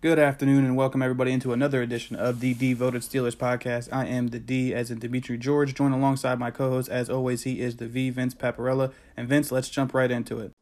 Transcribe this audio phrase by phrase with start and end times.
[0.00, 3.88] Good afternoon and welcome everybody into another edition of the Devoted Steelers podcast.
[3.92, 7.42] I am the D as in Demetri George, joined alongside my co-host as always.
[7.42, 10.52] He is the V Vince Paparella, and Vince, let's jump right into it.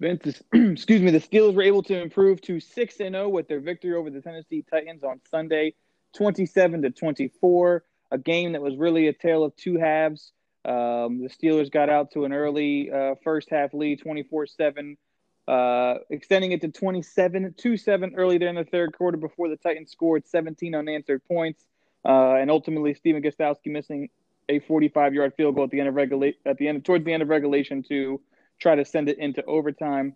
[0.00, 1.10] Vince, is, excuse me.
[1.10, 4.22] The Steelers were able to improve to six and zero with their victory over the
[4.22, 5.74] Tennessee Titans on Sunday,
[6.16, 7.84] twenty-seven to twenty-four.
[8.12, 10.32] A game that was really a tale of two halves.
[10.64, 14.96] Um, the Steelers got out to an early uh, first half lead, 24-7
[15.46, 19.56] uh, extending it to 27 2 7 early there in the third quarter before the
[19.56, 21.64] Titans scored 17 unanswered points.
[22.04, 24.08] Uh, and ultimately, Stephen Gostkowski missing
[24.48, 27.12] a 45 yard field goal at the end of regulation at the end towards the
[27.12, 28.20] end of regulation to
[28.60, 30.14] try to send it into overtime,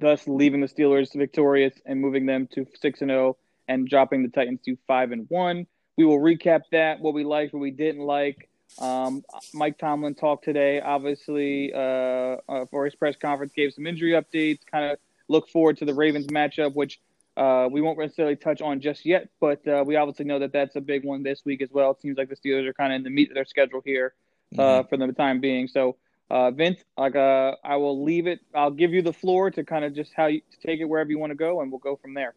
[0.00, 3.36] thus leaving the Steelers victorious and moving them to 6 and 0
[3.68, 5.66] and dropping the Titans to 5 and 1.
[5.96, 8.48] We will recap that, what we liked, what we didn't like.
[8.78, 14.12] Um, Mike Tomlin talked today, obviously, uh, uh, for his press conference, gave some injury
[14.12, 14.98] updates, kind of
[15.28, 17.00] look forward to the Ravens matchup, which
[17.36, 20.76] uh, we won't necessarily touch on just yet, but uh, we obviously know that that's
[20.76, 21.92] a big one this week as well.
[21.92, 24.14] It seems like the Steelers are kind of in the meat of their schedule here
[24.58, 24.88] uh, mm-hmm.
[24.88, 25.68] for the time being.
[25.68, 25.96] So,
[26.30, 28.40] uh, Vince, like, I will leave it.
[28.54, 31.18] I'll give you the floor to kind of just how you take it wherever you
[31.18, 32.34] want to go, and we'll go from there.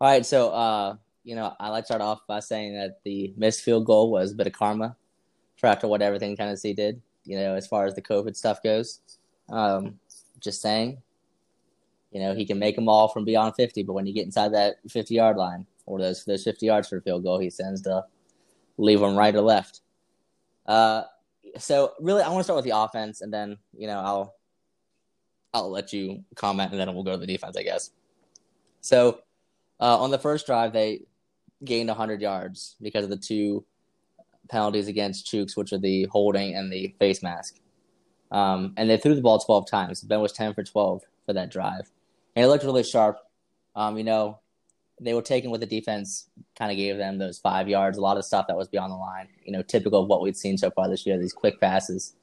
[0.00, 0.24] All right.
[0.24, 4.10] So, you know, I like to start off by saying that the missed field goal
[4.10, 4.96] was a bit of karma
[5.62, 9.00] for after what everything Tennessee did, you know, as far as the COVID stuff goes.
[9.48, 9.98] Um,
[10.40, 10.98] just saying,
[12.10, 14.52] you know, he can make them all from beyond 50, but when you get inside
[14.52, 17.80] that 50 yard line or those those 50 yards for a field goal, he sends
[17.82, 18.04] to
[18.76, 19.82] leave them right or left.
[20.66, 21.04] Uh,
[21.58, 24.34] so really, I want to start with the offense, and then you know I'll
[25.54, 27.90] I'll let you comment, and then we'll go to the defense, I guess.
[28.80, 29.20] So
[29.78, 31.02] uh, on the first drive, they
[31.64, 33.64] gained 100 yards because of the two
[34.50, 37.56] penalties against Chooks, which are the holding and the face mask.
[38.30, 40.00] Um, and they threw the ball 12 times.
[40.00, 41.90] Ben was 10 for 12 for that drive.
[42.34, 43.18] And it looked really sharp.
[43.76, 44.40] Um, you know,
[45.00, 48.16] they were taking what the defense kind of gave them those five yards, a lot
[48.16, 50.70] of stuff that was beyond the line, you know, typical of what we'd seen so
[50.70, 52.14] far this year, these quick passes.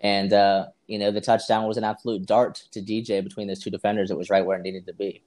[0.00, 3.70] And, uh, you know, the touchdown was an absolute dart to DJ between those two
[3.70, 4.10] defenders.
[4.10, 5.22] It was right where it needed to be.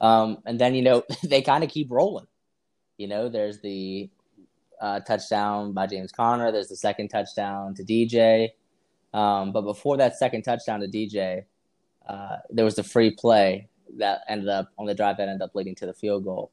[0.00, 2.26] Um, and then, you know, they kind of keep rolling.
[2.98, 4.10] You know, there's the
[4.82, 6.50] uh, touchdown by James Conner.
[6.50, 8.48] There's the second touchdown to DJ.
[9.14, 11.44] Um, but before that second touchdown to DJ,
[12.08, 15.54] uh, there was the free play that ended up on the drive that ended up
[15.54, 16.50] leading to the field goal.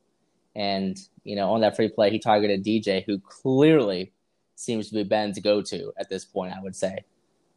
[0.55, 4.13] And, you know, on that free play, he targeted DJ, who clearly
[4.55, 7.05] seems to be Ben's go to at this point, I would say.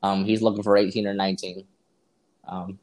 [0.03, 1.65] Um, he's looking for 18 or 19.
[2.49, 2.78] Um,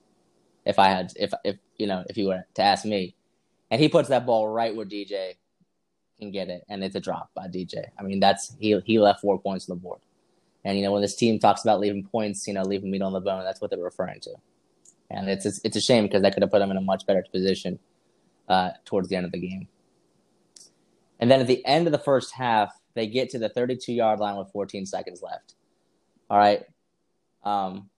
[0.65, 3.15] if I had, if, if, you know, if you were to ask me.
[3.71, 5.35] And he puts that ball right where DJ
[6.19, 7.85] can get it, and it's a drop by DJ.
[7.97, 9.99] I mean, that's he he left four points on the board,
[10.63, 13.13] and you know when this team talks about leaving points, you know, leaving meat on
[13.13, 14.35] the bone, that's what they're referring to,
[15.09, 17.05] and it's it's, it's a shame because that could have put them in a much
[17.05, 17.79] better position
[18.49, 19.67] uh, towards the end of the game.
[21.19, 24.19] And then at the end of the first half, they get to the 32 yard
[24.19, 25.55] line with 14 seconds left.
[26.29, 26.63] All right.
[27.43, 27.89] Um,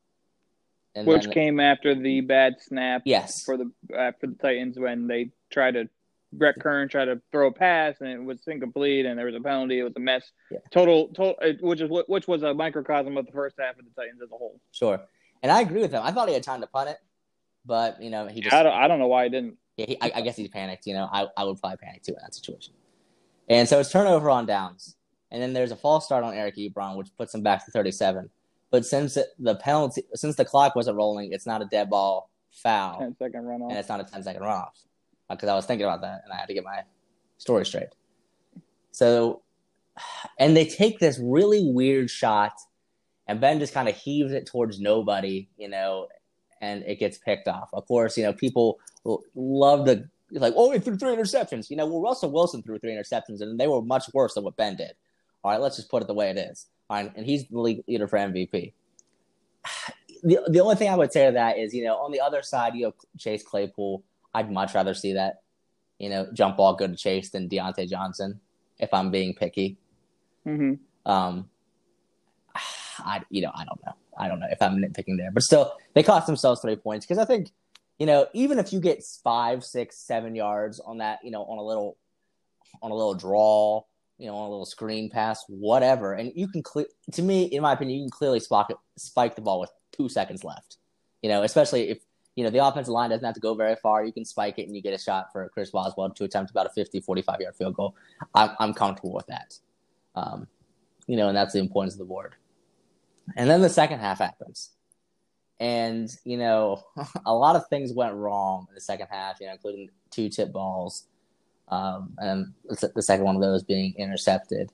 [0.95, 3.03] Which then, came after the bad snap.
[3.05, 3.43] Yes.
[3.43, 5.89] For the uh, for the Titans when they tried to
[6.33, 9.39] Brett Kern tried to throw a pass and it was incomplete and there was a
[9.39, 9.79] penalty.
[9.79, 10.31] It was a mess.
[10.49, 10.59] Yeah.
[10.71, 14.21] Total, total, which is which was a microcosm of the first half of the Titans
[14.21, 14.59] as a whole.
[14.71, 15.01] Sure,
[15.43, 16.01] and I agree with him.
[16.03, 16.97] I thought he had time to punt it,
[17.65, 18.53] but you know he just.
[18.53, 19.57] I don't, I don't know why he didn't.
[19.77, 20.85] Yeah, he, I, I, guess he panicked.
[20.85, 22.73] You know, I, I would probably panic too in that situation.
[23.47, 24.95] And so it's turnover on downs,
[25.31, 28.29] and then there's a false start on Eric Ebron, which puts him back to 37.
[28.69, 32.99] But since the penalty, since the clock wasn't rolling, it's not a dead ball foul.
[32.99, 33.69] 10 second runoff.
[33.69, 34.69] And it's not a 10 second runoff
[35.31, 36.81] because I was thinking about that and I had to get my
[37.37, 37.89] story straight.
[38.91, 39.41] So,
[40.39, 42.53] and they take this really weird shot,
[43.27, 46.07] and Ben just kind of heaves it towards nobody, you know,
[46.61, 47.69] and it gets picked off.
[47.73, 48.79] Of course, you know, people
[49.35, 50.07] love the
[50.39, 51.69] like, oh, he threw three interceptions.
[51.69, 54.55] You know, well, Russell Wilson threw three interceptions, and they were much worse than what
[54.55, 54.93] Ben did.
[55.43, 56.67] All right, let's just put it the way it is.
[56.89, 58.73] All right, and he's the league leader for MVP.
[60.23, 62.43] The, the only thing I would say to that is, you know, on the other
[62.43, 64.03] side, you have Chase Claypool
[64.33, 65.41] I'd much rather see that,
[65.99, 68.39] you know, jump ball go to Chase than Diontae Johnson,
[68.79, 69.77] if I'm being picky.
[70.45, 71.11] Mm-hmm.
[71.11, 71.49] Um,
[73.05, 75.73] I you know I don't know I don't know if I'm nitpicking there, but still
[75.93, 77.49] they cost themselves three points because I think
[77.99, 81.57] you know even if you get five, six, seven yards on that you know on
[81.57, 81.97] a little
[82.81, 83.83] on a little draw,
[84.17, 87.61] you know on a little screen pass, whatever, and you can clear to me in
[87.61, 90.77] my opinion you can clearly spike it, spike the ball with two seconds left.
[91.21, 91.99] You know, especially if
[92.41, 94.03] you know, the offensive line doesn't have to go very far.
[94.03, 96.65] You can spike it and you get a shot for Chris Boswell to attempt about
[96.65, 97.95] a 50, 45 yard field goal.
[98.33, 99.59] I'm, I'm comfortable with that.
[100.15, 100.47] Um,
[101.05, 102.33] you know, and that's the importance of the board.
[103.35, 104.71] And then the second half happens.
[105.59, 106.83] and you know,
[107.27, 109.39] a lot of things went wrong in the second half.
[109.39, 111.05] You know, including two tip balls,
[111.67, 114.71] um, and the second one of those being intercepted.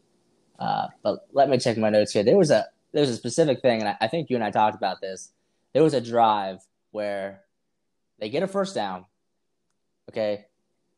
[0.58, 2.24] Uh, but let me check my notes here.
[2.24, 4.52] There was a there was a specific thing, and I, I think you and I
[4.52, 5.34] talked about this.
[5.74, 6.60] There was a drive
[6.92, 7.42] where
[8.20, 9.06] they get a first down.
[10.10, 10.46] Okay,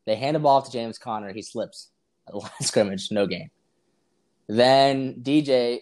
[0.06, 1.32] they hand the ball off to James Conner.
[1.32, 1.90] He slips
[2.26, 3.50] at the line scrimmage, no game.
[4.48, 5.80] Then DJ,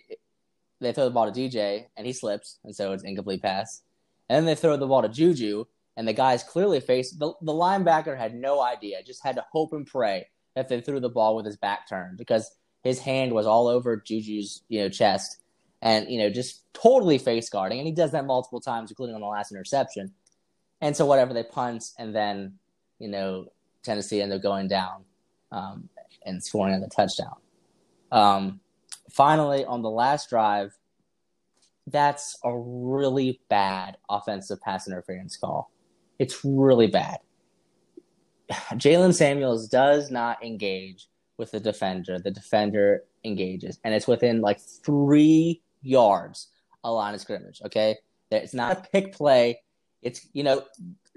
[0.81, 3.83] they throw the ball to DJ, and he slips, and so it's incomplete pass.
[4.29, 5.65] And then they throw the ball to Juju,
[5.97, 9.73] and the guys clearly faced the, the linebacker had no idea, just had to hope
[9.73, 12.51] and pray that they threw the ball with his back turned because
[12.83, 15.39] his hand was all over Juju's you know chest,
[15.83, 19.21] and you know just totally face guarding, and he does that multiple times, including on
[19.21, 20.13] the last interception.
[20.81, 22.55] And so whatever they punt, and then
[22.99, 23.47] you know
[23.83, 25.05] Tennessee ended up going down
[25.53, 25.89] um,
[26.25, 27.37] and scoring on the touchdown.
[28.13, 28.61] Um,
[29.11, 30.77] finally, on the last drive,
[31.87, 35.71] that's a really bad offensive pass interference call.
[36.19, 37.19] It's really bad.
[38.51, 42.19] Jaylen Samuels does not engage with the defender.
[42.19, 46.49] The defender engages, and it's within like three yards
[46.85, 47.61] a line of scrimmage.
[47.65, 47.97] Okay,
[48.31, 49.61] it's not a pick play.
[50.03, 50.65] It's you know,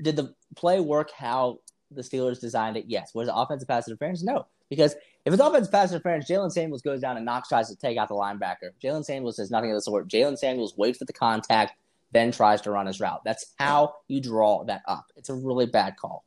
[0.01, 1.59] did the play work how
[1.91, 2.85] the Steelers designed it?
[2.87, 3.13] Yes.
[3.13, 4.23] Was it offensive pass interference?
[4.23, 4.95] No, because
[5.25, 8.07] if it's offensive pass interference, Jaylen Samuels goes down and Knox tries to take out
[8.07, 8.71] the linebacker.
[8.83, 10.07] Jaylen Samuels says nothing of the sort.
[10.07, 11.73] Jaylen Samuels waits for the contact,
[12.11, 13.21] then tries to run his route.
[13.23, 15.05] That's how you draw that up.
[15.15, 16.25] It's a really bad call.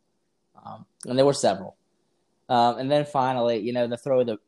[0.64, 1.76] Um, and there were several.
[2.48, 4.38] Um, and then finally, you know, the throw the,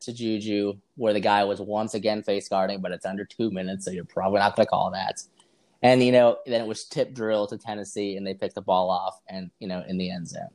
[0.00, 3.84] to Juju where the guy was once again face guarding, but it's under two minutes,
[3.86, 5.22] so you're probably not going to call that.
[5.82, 8.90] And, you know, then it was tip drill to Tennessee, and they picked the ball
[8.90, 10.48] off and, you know, in the end zone.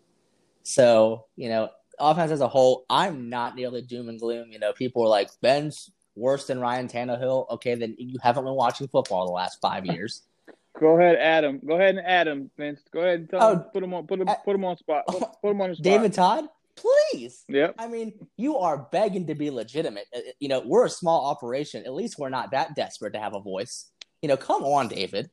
[0.64, 1.70] So, you know,
[2.00, 4.52] offense as a whole, I'm not nearly doom and gloom.
[4.52, 7.50] You know, people are like, Ben's worse than Ryan Tannehill.
[7.52, 10.24] Okay, then you haven't been watching football the last five years.
[10.80, 11.60] Go ahead, Adam.
[11.66, 12.82] Go ahead and Adam, Vince.
[12.92, 14.78] Go ahead and tell oh, him, put him on, put him, uh, put him on
[14.78, 15.06] spot.
[15.08, 15.84] Put, put him on spot.
[15.84, 16.46] David Todd,
[16.76, 17.44] please.
[17.50, 17.76] Yep.
[17.78, 20.06] I mean, you are begging to be legitimate.
[20.16, 21.86] Uh, you know, we're a small operation.
[21.86, 23.92] At least we're not that desperate to have a voice.
[24.22, 25.30] You know, come on, David.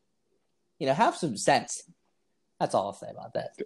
[0.79, 1.83] You know, have some sense.
[2.61, 3.57] That's all I'll say about that.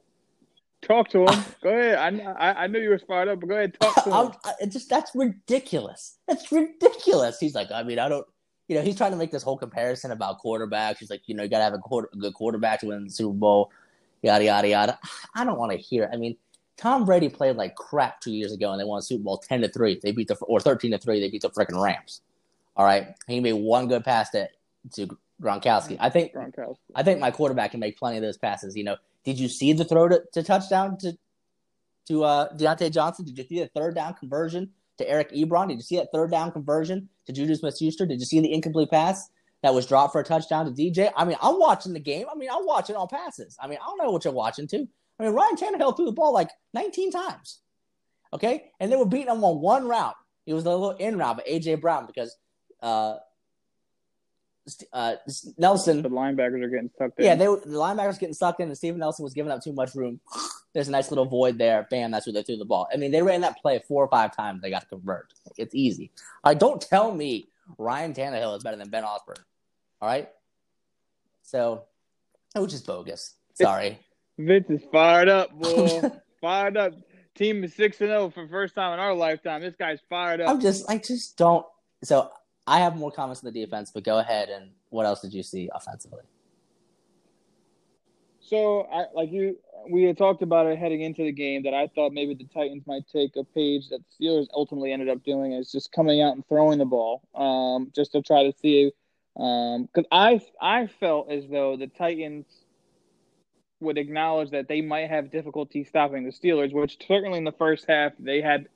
[0.83, 1.45] Talk to him.
[1.63, 1.95] go ahead.
[1.97, 3.79] I, I I knew you were fired up, but go ahead.
[3.81, 4.33] Talk to him.
[4.45, 6.19] I, just that's ridiculous.
[6.27, 7.39] That's ridiculous.
[7.39, 8.27] He's like, I mean, I don't.
[8.69, 10.99] You know, he's trying to make this whole comparison about quarterbacks.
[10.99, 13.05] He's like, you know, you got to have a, quarter, a good quarterback to win
[13.05, 13.71] the Super Bowl.
[14.23, 14.99] Yada yada yada.
[15.35, 16.09] I don't want to hear.
[16.13, 16.37] I mean,
[16.77, 19.69] Tom Brady played like crap two years ago, and they won Super Bowl ten to
[19.69, 20.01] three.
[20.03, 21.21] They beat the or thirteen to three.
[21.21, 22.23] They beat the freaking Rams.
[22.77, 24.49] All right, he made one good pass to
[24.95, 25.97] to Gronkowski.
[26.01, 26.79] I think Gronkowski.
[26.95, 28.77] I think my quarterback can make plenty of those passes.
[28.77, 31.17] You know, did you see the throw to, to touchdown to
[32.09, 33.25] to uh, Diontae Johnson?
[33.25, 35.69] Did you see the third down conversion to Eric Ebron?
[35.69, 38.07] Did you see that third down conversion to Juju Smith-Schuster?
[38.07, 39.31] Did you see the incomplete pass
[39.63, 41.13] that was dropped for a touchdown to DJ?
[41.17, 42.27] I mean, I'm watching the game.
[42.31, 43.57] I mean, I'm watching all passes.
[43.61, 44.89] I mean, I don't know what you're watching too.
[45.19, 47.61] I mean, Ryan Tannehill threw the ball like 19 times.
[48.35, 50.15] Okay, and they were beating him on one route.
[50.47, 52.37] It was a little in route, but AJ Brown because
[52.83, 53.17] uh,
[54.93, 55.17] uh,
[55.59, 56.03] Nelson.
[56.03, 57.25] The linebackers are getting sucked in.
[57.25, 59.95] Yeah, they the linebackers getting sucked in, and Steven Nelson was giving up too much
[59.95, 60.21] room.
[60.73, 61.87] There's a nice little void there.
[61.91, 62.89] Bam, that's where they threw the ball.
[62.93, 64.63] I mean, they ran that play four or five times.
[64.63, 65.33] They got to convert.
[65.57, 66.11] It's easy.
[66.45, 67.49] All right, don't tell me
[67.79, 69.37] Ryan Tannehill is better than Ben Osborne.
[70.01, 70.29] All right.
[71.43, 71.85] So,
[72.55, 73.35] which is bogus.
[73.55, 73.99] Sorry.
[74.39, 76.01] Vince is fired up, boy.
[76.41, 76.95] fired up.
[77.35, 79.63] Team is six and zero oh for first time in our lifetime.
[79.63, 80.51] This guy's fired up.
[80.51, 81.67] I'm just, I just don't.
[82.05, 82.31] So
[82.67, 85.43] I have more comments on the defense, but go ahead and what else did you
[85.43, 86.23] see offensively?
[88.41, 91.89] So, I like you, we had talked about it heading into the game that I
[91.89, 95.53] thought maybe the Titans might take a page that the Steelers ultimately ended up doing
[95.53, 98.93] is just coming out and throwing the ball, um, just to try to see.
[99.35, 102.47] Because um, I I felt as though the Titans
[103.81, 107.87] would acknowledge that they might have difficulty stopping the Steelers, which certainly in the first
[107.89, 108.69] half they had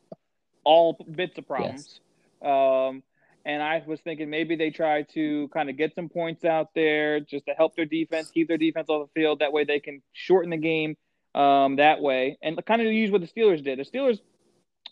[0.65, 2.01] all bits of problems.
[2.43, 2.51] Yes.
[2.51, 3.03] Um,
[3.47, 7.21] and I was thinking maybe they try to kind of get some points out there
[7.21, 9.39] just to help their defense, keep their defense off the field.
[9.39, 10.97] That way they can shorten the game
[11.35, 13.79] um, that way and kind of use what the Steelers did.
[13.79, 14.19] The Steelers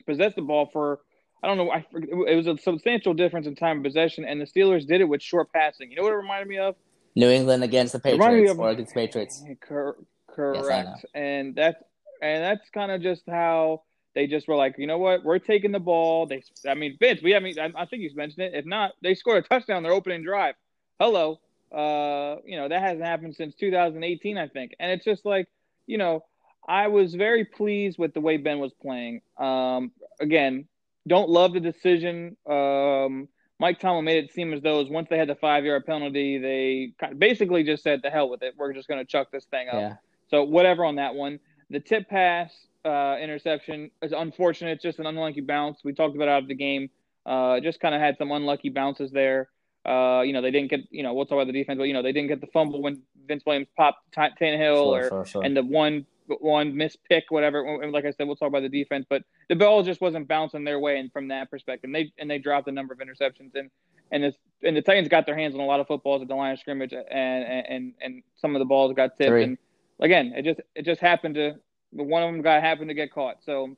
[0.07, 1.01] possessed the ball for,
[1.43, 1.85] I don't know, I,
[2.29, 5.21] it was a substantial difference in time of possession, and the Steelers did it with
[5.21, 5.91] short passing.
[5.91, 6.77] You know what it reminded me of?
[7.17, 9.43] New England against the Patriots of, or against Patriots.
[9.67, 9.97] Cor-
[10.31, 10.89] correct.
[10.91, 11.83] Yes, and that's
[12.23, 13.83] and that's kind of just how–
[14.15, 16.27] they just were like, you know what, we're taking the ball.
[16.27, 17.59] They, I mean, Vince, we haven't.
[17.59, 18.55] I, I think you mentioned it.
[18.55, 20.55] If not, they scored a touchdown their opening drive.
[20.99, 21.41] Hello,
[21.73, 24.75] uh, you know that hasn't happened since 2018, I think.
[24.79, 25.49] And it's just like,
[25.87, 26.25] you know,
[26.67, 29.23] I was very pleased with the way Ben was playing.
[29.39, 30.67] Um, again,
[31.07, 33.29] don't love the decision um,
[33.61, 36.93] Mike Tomlin made it seem as though once they had the five yard penalty, they
[37.17, 39.75] basically just said, "The hell with it, we're just going to chuck this thing up."
[39.75, 39.95] Yeah.
[40.29, 41.41] So whatever on that one.
[41.71, 42.53] The tip pass
[42.85, 44.73] uh, interception is unfortunate.
[44.73, 45.81] It's just an unlucky bounce.
[45.85, 46.91] We talked about it out of the game.
[47.27, 49.49] Uh, just kind of had some unlucky bounces there.
[49.87, 51.93] Uh, you know, they didn't get, you know, we'll talk about the defense, but, you
[51.93, 55.25] know, they didn't get the fumble when Vince Williams popped T- Tannehill Sure, or, sure,
[55.27, 55.43] sure.
[55.43, 57.87] and the one, one missed pick, whatever.
[57.91, 60.79] Like I said, we'll talk about the defense, but the ball just wasn't bouncing their
[60.79, 60.99] way.
[60.99, 63.71] And from that perspective, and they, and they dropped a number of interceptions and,
[64.11, 66.35] and this, and the Titans got their hands on a lot of footballs at the
[66.35, 69.29] line of scrimmage and, and, and, and some of the balls got tipped.
[69.29, 69.45] Three.
[69.45, 69.59] And
[70.01, 71.57] again, it just, it just happened to,
[72.03, 73.37] one of them got happened to get caught.
[73.45, 73.77] So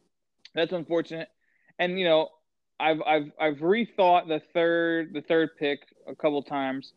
[0.54, 1.28] that's unfortunate.
[1.78, 2.30] And, you know,
[2.78, 6.92] I've I've I've rethought the third the third pick a couple times.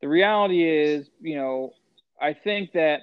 [0.00, 1.72] The reality is, you know,
[2.20, 3.00] I think that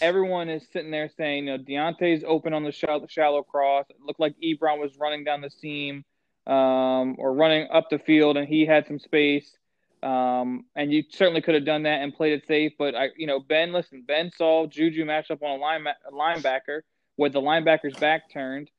[0.00, 3.86] everyone is sitting there saying, you know, Diontae's open on the shallow, shallow cross.
[3.90, 6.04] It looked like Ebron was running down the seam
[6.46, 9.56] um, or running up the field, and he had some space.
[10.02, 12.72] Um, and you certainly could have done that and played it safe.
[12.78, 16.12] But I, you know, Ben, listen, Ben saw Juju match up on a, line, a
[16.12, 16.82] linebacker
[17.16, 18.70] with the linebacker's back turned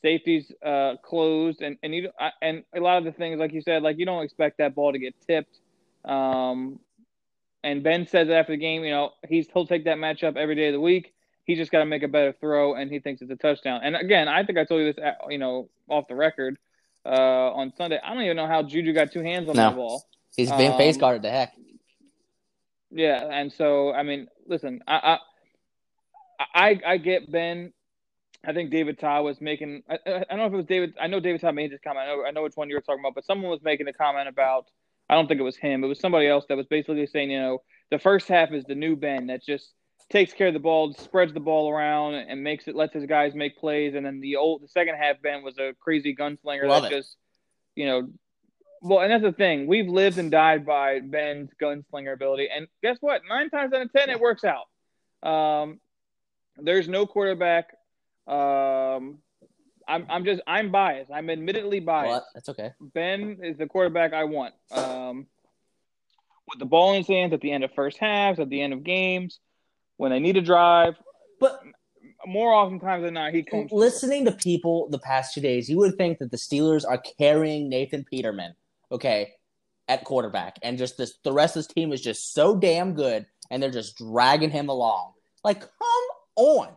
[0.00, 3.82] safeties uh, closed, and and you and a lot of the things like you said,
[3.82, 5.58] like you don't expect that ball to get tipped.
[6.04, 6.80] Um,
[7.64, 10.68] and Ben says after the game, you know, he's he'll take that matchup every day
[10.68, 11.14] of the week.
[11.44, 13.80] He just got to make a better throw, and he thinks it's a touchdown.
[13.82, 16.56] And again, I think I told you this, you know, off the record
[17.04, 18.00] uh, on Sunday.
[18.02, 19.70] I don't even know how Juju got two hands on No.
[19.70, 20.04] that ball.
[20.36, 21.52] He's being Um, face guarded to heck.
[22.90, 25.18] Yeah, and so I mean, listen, I
[26.44, 27.72] I I, I get Ben.
[28.44, 29.82] I think David Todd was making.
[29.88, 30.94] I, I don't know if it was David.
[31.00, 32.04] I know David Todd made this comment.
[32.04, 33.92] I know I know which one you were talking about, but someone was making a
[33.92, 34.66] comment about.
[35.08, 35.84] I don't think it was him.
[35.84, 38.74] It was somebody else that was basically saying, you know, the first half is the
[38.74, 39.72] new Ben that just
[40.10, 43.34] takes care of the ball, spreads the ball around, and makes it lets his guys
[43.34, 43.94] make plays.
[43.94, 46.96] And then the old the second half Ben was a crazy gunslinger Love that it.
[46.96, 47.16] just,
[47.76, 48.08] you know,
[48.80, 49.66] well, and that's the thing.
[49.66, 53.22] We've lived and died by Ben's gunslinger ability, and guess what?
[53.28, 55.28] Nine times out of ten, it works out.
[55.28, 55.78] Um,
[56.56, 57.68] there's no quarterback.
[58.26, 59.18] Um,
[59.88, 61.10] I'm I'm just I'm biased.
[61.10, 62.10] I'm admittedly biased.
[62.10, 62.24] What?
[62.34, 62.70] That's okay.
[62.80, 64.54] Ben is the quarterback I want.
[64.70, 65.26] Um,
[66.48, 68.72] with the ball in his hands at the end of first halves, at the end
[68.72, 69.38] of games,
[69.96, 70.94] when they need to drive.
[71.40, 71.60] But
[72.26, 73.72] More oftentimes than not, he comes.
[73.72, 77.68] listening to people the past two days, you would think that the Steelers are carrying
[77.68, 78.54] Nathan Peterman,
[78.92, 79.32] okay,
[79.88, 83.26] at quarterback, and just this the rest of this team is just so damn good,
[83.50, 85.12] and they're just dragging him along.
[85.42, 86.04] Like, come
[86.36, 86.68] on,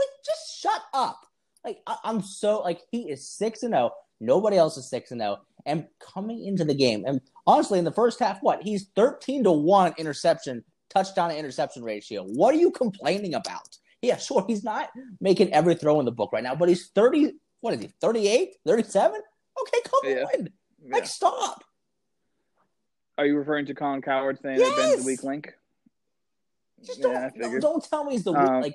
[0.00, 1.26] like just shut up.
[1.64, 3.90] Like I, I'm so like he is six and zero.
[4.20, 7.92] Nobody else is six and zero, and coming into the game, and honestly, in the
[7.92, 12.24] first half, what he's thirteen to one interception touchdown to interception ratio.
[12.24, 13.78] What are you complaining about?
[14.02, 14.90] Yeah, sure, he's not
[15.20, 18.56] making every throw in the book right now, but he's 30, what is he, 38,
[18.66, 19.20] 37?
[19.62, 20.24] Okay, come Yeah.
[20.24, 20.48] on.
[20.82, 20.94] Yeah.
[20.94, 21.62] Like, stop.
[23.18, 25.00] Are you referring to Colin Cowherd saying that Ben's Yes!
[25.00, 25.52] the weak link?
[26.82, 28.74] Just Yeah, don't, don't, don't tell me he's the weak, Um, like,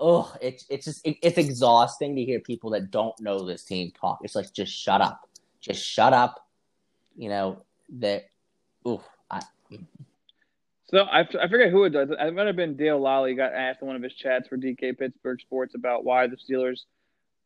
[0.00, 3.92] oh, it's it's just, it, it's exhausting to hear people that don't know this team
[3.98, 4.20] talk.
[4.22, 5.28] It's like, just shut up.
[5.60, 6.46] Just shut up.
[7.16, 7.62] You know,
[7.98, 8.28] that,
[8.86, 9.00] ooh,
[9.30, 9.40] I,
[10.90, 12.10] So I, I forget who it does.
[12.10, 14.98] It might have been Dale Lolley got asked in one of his chats for DK
[14.98, 16.84] Pittsburgh Sports about why the Steelers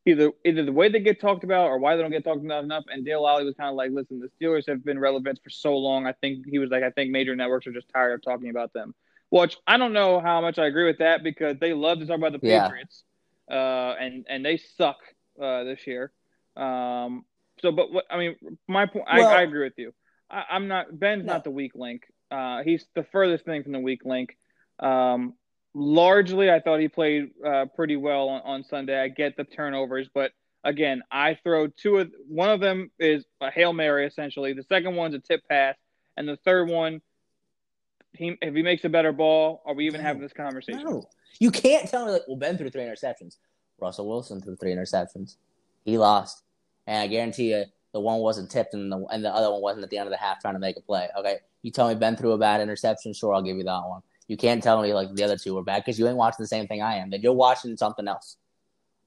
[0.04, 2.64] either either the way they get talked about or why they don't get talked about
[2.64, 2.85] enough.
[2.88, 5.76] And Dale Lolley was kind of like, "Listen, the Steelers have been relevant for so
[5.76, 6.06] long.
[6.06, 8.73] I think he was like, I think major networks are just tired of talking about
[8.73, 8.94] them."
[9.33, 12.19] Which I don't know how much I agree with that because they love to talk
[12.19, 12.65] about the Yeah.
[12.65, 13.03] Patriots,
[13.51, 14.99] uh, and and they suck
[15.41, 16.12] uh, this year.
[16.55, 17.25] Um,
[17.62, 18.37] so, but what I mean,
[18.69, 19.95] my point, Well- I, I agree with you.
[20.31, 21.33] I, I'm not Ben's No.
[21.33, 22.03] not the weak link.
[22.31, 24.37] Uh, he's the furthest thing from the weak link.
[24.81, 25.33] Um,
[25.73, 29.01] largely, I thought he played uh, pretty well on, on Sunday.
[29.01, 33.51] I get the turnovers, but again, I throw two of one of them is a
[33.51, 34.53] hail mary essentially.
[34.53, 35.77] The second one's a tip pass,
[36.19, 37.01] and the third one,
[38.14, 40.07] he if he makes a better ball, are we even No.
[40.07, 40.85] having this conversation?
[40.85, 41.09] no.
[41.38, 43.38] You can't tell me, like, well, Ben threw three interceptions.
[43.81, 45.37] Russell Wilson threw three interceptions.
[45.85, 46.42] He lost.
[46.87, 49.85] And I guarantee you, the one wasn't tipped and the, and the other one wasn't
[49.85, 51.09] at the end of the half trying to make a play.
[51.19, 51.38] Okay.
[51.62, 54.02] You tell me Ben threw a bad interception, sure, I'll give you that one.
[54.28, 56.47] You can't tell me like the other two were bad because you ain't watching the
[56.49, 57.11] same thing I am.
[57.11, 58.37] Then you're watching something else.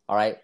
[0.09, 0.37] All right.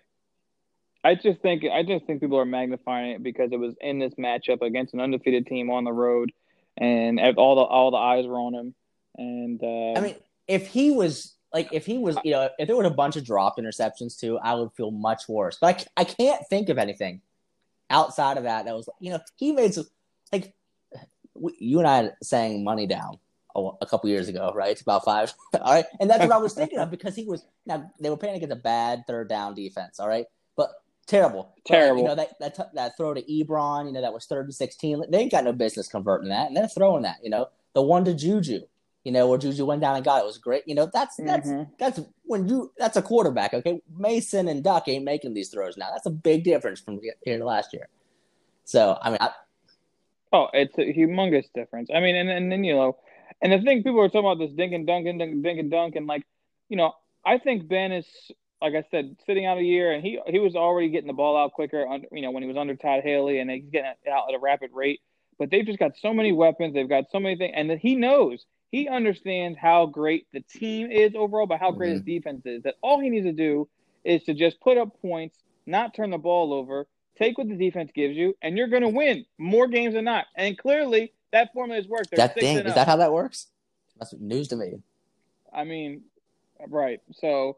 [1.03, 4.13] I just think I just think people are magnifying it because it was in this
[4.15, 6.31] matchup against an undefeated team on the road,
[6.77, 8.75] and all the all the eyes were on him.
[9.17, 10.15] And uh, I mean,
[10.47, 13.25] if he was like, if he was, you know, if there were a bunch of
[13.25, 15.57] dropped interceptions too, I would feel much worse.
[15.59, 17.21] But I, I can't think of anything
[17.89, 19.85] outside of that that was, you know, he made some,
[20.31, 20.53] like,
[21.59, 23.17] you and I sang money down
[23.55, 24.79] a, couple years ago, right?
[24.79, 25.33] About five.
[25.61, 25.85] all right.
[25.99, 28.53] And that's what I was thinking of because he was, now they were playing against
[28.53, 29.99] a bad third down defense.
[29.99, 30.25] All right.
[31.07, 31.53] Terrible.
[31.65, 31.95] Terrible.
[31.95, 34.45] But, you know, that, that, t- that throw to Ebron, you know, that was third
[34.45, 35.05] and 16.
[35.09, 36.47] They ain't got no business converting that.
[36.47, 37.49] And they're throwing that, you know.
[37.73, 38.61] The one to Juju,
[39.03, 40.63] you know, where Juju went down and got it was great.
[40.67, 41.69] You know, that's that's Mhm.
[41.79, 43.81] that's when you that's a quarterback, okay?
[43.97, 45.89] Mason and Duck ain't making these throws now.
[45.91, 47.87] That's a big difference from here to last year.
[48.65, 49.31] So I mean, I,
[50.33, 51.89] Oh, it's a humongous difference.
[51.93, 52.97] I mean, and, and then you know,
[53.41, 55.69] and the thing people are talking about this dink and dunk and dink, dink and
[55.71, 56.23] dunk and like,
[56.69, 56.93] you know,
[57.25, 58.07] I think Ben is
[58.61, 61.37] like I said, sitting out a year, and he he was already getting the ball
[61.37, 61.87] out quicker.
[61.87, 64.35] Under, you know, when he was under Todd Haley, and he's getting it out at
[64.35, 65.01] a rapid rate.
[65.39, 66.73] But they've just got so many weapons.
[66.73, 70.89] They've got so many things, and that he knows he understands how great the team
[70.91, 72.05] is overall, but how great his mhm.
[72.05, 72.63] defense is.
[72.63, 73.67] That all he needs to do
[74.03, 76.87] is to just put up points, not turn the ball over,
[77.17, 80.25] take what the defense gives you, and you're going to win more games than not.
[80.35, 82.11] And clearly, that formula has worked.
[82.11, 83.47] They're that thing is that how that works?
[83.99, 84.81] That's news to me.
[85.53, 86.03] I mean,
[86.67, 87.01] right.
[87.13, 87.57] So,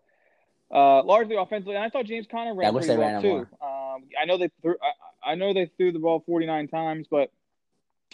[0.71, 3.47] uh, largely offensively, and I thought James Conner I ran wish pretty well too.
[3.61, 4.75] Um, I know they threw.
[4.81, 7.31] I, I know they threw the ball 49 times, but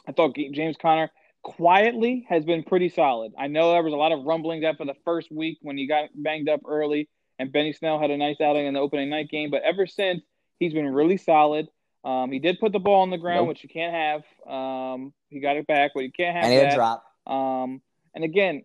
[0.08, 1.10] I thought James Conner
[1.42, 3.34] quietly has been pretty solid.
[3.38, 6.10] I know there was a lot of rumblings after the first week when he got
[6.14, 9.50] banged up early, and Benny Snell had a nice outing in the opening night game.
[9.50, 10.22] But ever since,
[10.60, 11.68] he's been really solid.
[12.04, 13.50] Um, he did put the ball on the ground, Nope.
[13.50, 14.24] which you can't have.
[14.52, 17.04] Um, he got it back, but you can't have And he drop.
[17.28, 17.82] Um,
[18.16, 18.64] and again,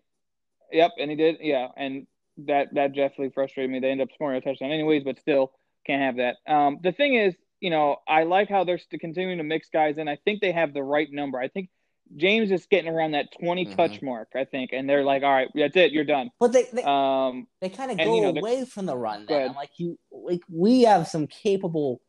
[0.71, 2.07] yep, and he did, yeah, and
[2.39, 3.79] that that definitely frustrated me.
[3.79, 5.51] They end up scoring a touchdown anyways, but still
[5.85, 6.37] can't have that.
[6.51, 9.97] Um, the thing is, you know, I like how they're st- continuing to mix guys
[9.97, 10.07] in.
[10.07, 11.39] I think they have the right number.
[11.39, 11.69] I think
[12.15, 13.75] James is getting around that 20 Mhm.
[13.75, 14.29] touch mark.
[14.35, 16.29] I think, and they're like, all right, that's it, you're done.
[16.39, 19.25] But they they, Um, they kind of and, go you know, away from the run.
[19.25, 19.49] Go Then.
[19.49, 22.01] I'm like you, like we have some capable.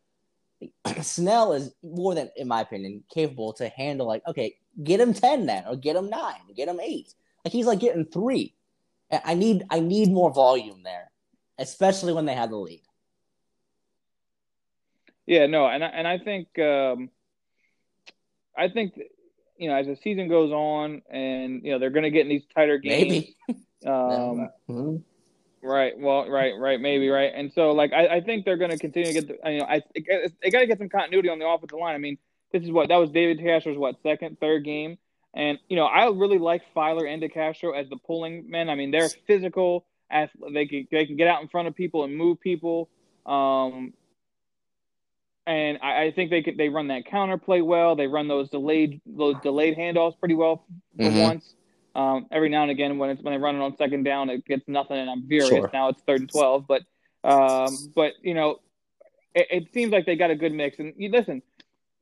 [1.03, 4.07] Snell is more than, in my opinion, capable to handle.
[4.07, 7.15] Like, okay, get him ten then, or get him nine, get him eight.
[7.45, 8.55] Like he's like getting three.
[9.11, 11.11] I- I need I need more volume there,
[11.59, 12.83] especially when they have the lead.
[15.27, 17.11] yeah, no, and I, and I think, um,
[18.57, 18.95] I think,
[19.59, 22.29] you know, as the season goes on, and you know, they're going to get in
[22.29, 23.25] these tighter games.
[23.49, 23.91] Maybe.
[23.91, 25.03] Um, Mhm.
[25.63, 25.99] Right.
[25.99, 27.33] Well, right, right, maybe, right.
[27.35, 29.65] And so, like, I, I think they're going to continue to get, the, you know,
[29.65, 29.83] I
[30.43, 31.95] they got to get some continuity on the offensive line.
[31.95, 32.19] I mean,
[32.53, 34.97] this is what that was David DeCastro's what second, third game,
[35.37, 38.69] and you know, I really like Feiler and DeCastro as the pulling men.
[38.69, 39.85] I mean, they're physical.
[40.11, 42.89] As they can they can get out in front of people and move people.
[43.27, 43.93] Um,
[45.47, 47.97] and I, I think they could they run that counter play well.
[47.97, 50.65] They run those delayed those delayed handoffs pretty well
[50.97, 51.23] for Mhm.
[51.23, 51.55] once.
[51.95, 54.45] Um, every now and again, when it's when they run it on second down, it
[54.45, 55.49] gets nothing, and I'm furious.
[55.63, 55.71] Sure.
[55.73, 56.83] Now it's third and twelve, but
[57.29, 58.61] um, but you know,
[59.35, 60.79] it, it seems like they got a good mix.
[60.79, 61.43] And you listen,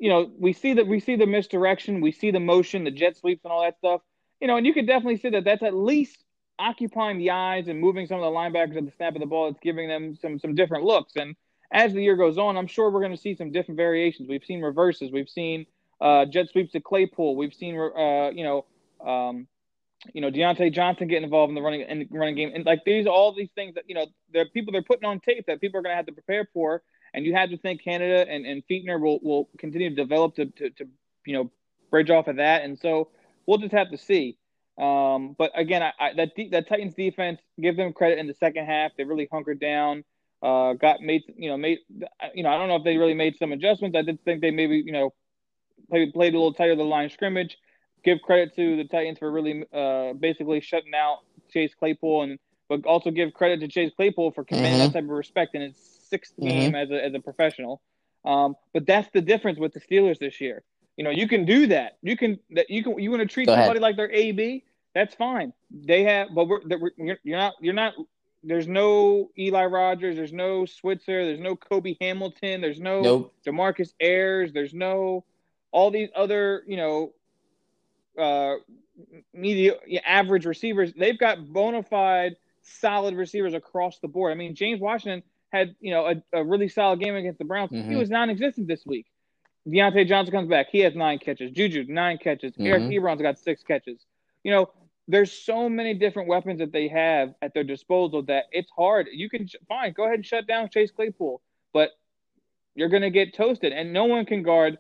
[0.05, 3.17] you know, we see that we see the misdirection, we see the motion, the jet
[3.17, 4.03] sweeps, and all that stuff.
[4.39, 6.23] You know, and you could definitely see that that's at least
[6.59, 9.49] occupying the eyes and moving some of the linebackers at the snap of the ball.
[9.49, 11.17] It's giving them some some different looks.
[11.17, 11.35] And
[11.73, 14.29] as the year goes on, I'm sure we're going to see some different variations.
[14.29, 15.65] We've seen reverses, we've seen
[16.03, 18.67] uh, jet sweeps to Claypool, we've seen uh, you know.
[19.03, 19.47] Um,
[20.13, 22.85] you know, Diontae Johnson getting involved in the running in the running game, and like
[22.85, 24.05] these, all these things that you know,
[24.37, 26.83] are people they're putting on tape that people are going to have to prepare for,
[27.15, 30.47] and you have to think Canada and, and Fichtner will will continue to develop to,
[30.47, 30.89] to to
[31.25, 31.51] you know
[31.91, 33.09] bridge off of that, and so
[33.47, 34.37] we'll just have to see.
[34.77, 38.35] Um, but again, I, I, that de- that Titans defense, give them credit in the
[38.35, 38.93] second half.
[38.97, 40.05] They really hunkered down.
[40.43, 41.79] Uh, got made, you know, made,
[42.35, 43.97] you know, I don't know if they really made some adjustments.
[43.97, 45.15] I did think they maybe, you know,
[45.89, 47.57] played played a little tighter the line scrimmage
[48.05, 52.85] give credit to the Titans for really uh, basically shutting out Chase Claypool, and but
[52.87, 54.93] also give credit to Chase Claypool for commanding Mhm.
[54.93, 56.75] that type of respect in his 6th Mhm.
[56.75, 57.81] as a as a professional.
[58.25, 60.63] Um, but that's the difference with the Steelers this year.
[60.97, 61.99] You know, you can do that.
[62.03, 63.65] You can that you can you want to treat Go ahead.
[63.65, 64.65] somebody like their AB.
[64.95, 65.53] That's fine.
[65.71, 67.95] They have, but we're, that we're you're you're not you're not.
[68.47, 70.17] There's no Eli Rogers.
[70.17, 71.25] There's no Switzer.
[71.25, 72.61] There's no Cobi Hamilton.
[72.61, 73.35] There's no Nope.
[73.45, 74.53] Demarcus Ayers.
[74.53, 75.25] There's no
[75.73, 77.13] all these other, you know,
[78.19, 78.55] uh,
[79.33, 79.75] media
[80.07, 80.93] average receivers.
[80.93, 84.31] They've got bona fide solid receivers across the board.
[84.33, 85.23] I mean, James Washington
[85.55, 87.71] had, you know, a, a really solid game against the Browns.
[87.71, 87.99] He Mhm.
[87.99, 89.07] was non-existent this week.
[89.67, 90.67] Diontae Johnson comes back.
[90.71, 91.51] He has nine catches.
[91.53, 92.53] Juju nine catches.
[92.59, 92.93] Eric Mhm.
[92.95, 94.05] Ebron's got six catches.
[94.43, 94.71] You know,
[95.09, 99.09] there's so many different weapons that they have at their disposal that it's hard.
[99.13, 101.41] You can fine go ahead and shut down Chase Claypool,
[101.73, 101.91] but
[102.75, 104.79] you're going to get toasted, and no one can guard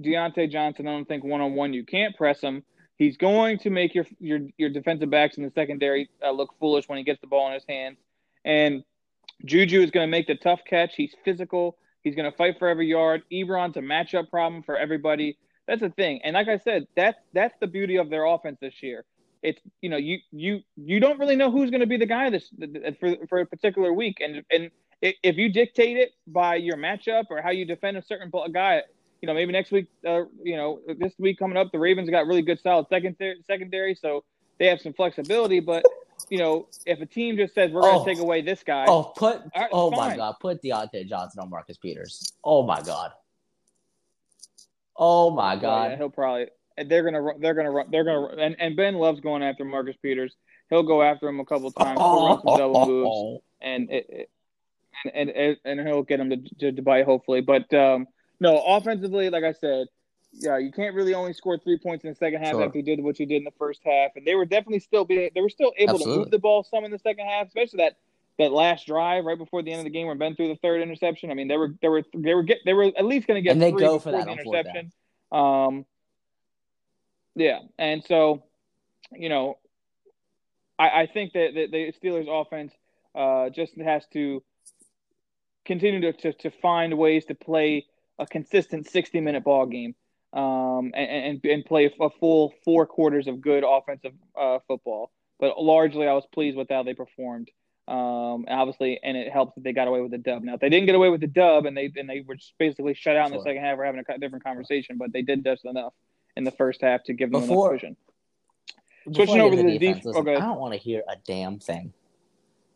[0.00, 0.86] Diontae Johnson.
[0.88, 1.72] I don't think one on one.
[1.72, 2.64] You can't press him.
[2.98, 6.88] He's going to make your your your defensive backs in the secondary uh, look foolish
[6.88, 7.98] when he gets the ball in his hands.
[8.44, 8.82] And
[9.44, 10.94] Juju is going to make the tough catch.
[10.96, 11.76] He's physical.
[12.02, 13.22] He's going to fight for every yard.
[13.32, 15.38] Ebron's a matchup problem for everybody.
[15.66, 16.20] That's the thing.
[16.22, 19.04] And like I said, that's that's the beauty of their offense this year.
[19.42, 22.30] It's you know you you you don't really know who's going to be the guy
[22.30, 22.50] this
[23.00, 24.70] for for a particular week, and and
[25.02, 28.82] if you dictate it by your matchup or how you defend a certain guy,
[29.20, 32.26] you know, maybe next week, uh, you know, this week coming up, the Ravens got
[32.26, 34.24] really good solid secondary, secondary, so
[34.58, 35.60] they have some flexibility.
[35.60, 35.84] But
[36.30, 38.84] you know, if a team just says we're going to oh, take away this guy,
[38.88, 40.10] oh, put right, oh fine.
[40.10, 42.32] my god, put Diontae Johnson on Marcus Peters.
[42.42, 43.12] Oh my god.
[44.96, 45.86] Oh my god.
[45.86, 46.46] Oh, yeah, he'll probably
[46.84, 50.34] they're gonna they're gonna they're gonna and, and Ben loves going after Marcus Peters.
[50.68, 51.98] He'll go after him a couple times.
[51.98, 54.30] Some double moves, and it, it,
[55.14, 57.40] and, and and he'll get him to, to, to bite hopefully.
[57.40, 58.06] But um,
[58.40, 59.86] no, offensively, like I said,
[60.38, 62.64] yeah, you can't really only score three points in the second half sure.
[62.64, 64.12] after you did what you did in the first half.
[64.16, 66.14] And they were definitely still being they were still able Absolutely.
[66.14, 67.96] to move the ball some in the second half, especially that
[68.38, 70.82] that last drive right before the end of the game where Ben threw the third
[70.82, 71.30] interception.
[71.30, 73.42] I mean, they were they were they were get they were at least going to
[73.42, 74.92] get and they go for that interception.
[75.32, 75.86] Um,
[77.34, 78.42] yeah, and so
[79.12, 79.58] you know,
[80.78, 82.72] I, I think that, that the Steelers offense
[83.14, 84.42] uh, just has to
[85.64, 87.86] continue to, to, to find ways to play
[88.18, 89.94] a consistent 60 minute ball game
[90.32, 95.10] um, and, and, and play a full four quarters of good offensive uh, football.
[95.38, 97.50] But largely, I was pleased with how they performed.
[97.88, 100.42] Um, obviously, and it helps that they got away with the dub.
[100.42, 102.54] Now, if they didn't get away with the dub and they and they were just
[102.58, 104.96] basically shut out in the second half, we're having a different conversation.
[104.98, 105.92] But they did just enough
[106.36, 107.96] in the first half to give them before, enough vision.
[109.14, 110.34] Switching over to the defense, def- listen, okay.
[110.34, 111.92] I don't want to hear a damn thing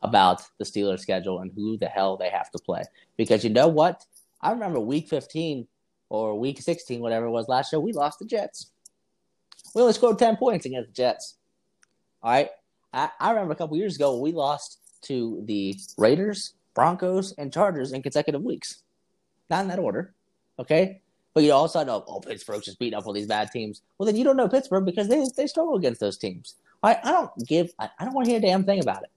[0.03, 2.83] about the Steelers' schedule and who the hell they have to play
[3.17, 4.05] because you know what?
[4.41, 5.67] I remember Week 15
[6.11, 8.70] or week 16, whatever it was last year, we lost the Jets.
[9.75, 11.37] We only scored 10 points against the Jets.
[12.23, 12.51] All right.
[12.92, 17.92] I, I remember a couple years ago we lost to the Raiders, Broncos, and Chargers
[17.92, 18.83] in consecutive weeks.
[19.49, 20.12] Not in that order.
[20.59, 21.01] Okay.
[21.33, 23.83] But you also know, oh, Pittsburgh's just beating up all these bad teams.
[23.96, 26.57] Well, then you don't know Pittsburgh because they, they struggle against those teams.
[26.83, 26.99] Right.
[27.05, 29.11] I don't give, I, I don't want to hear a damn thing about it.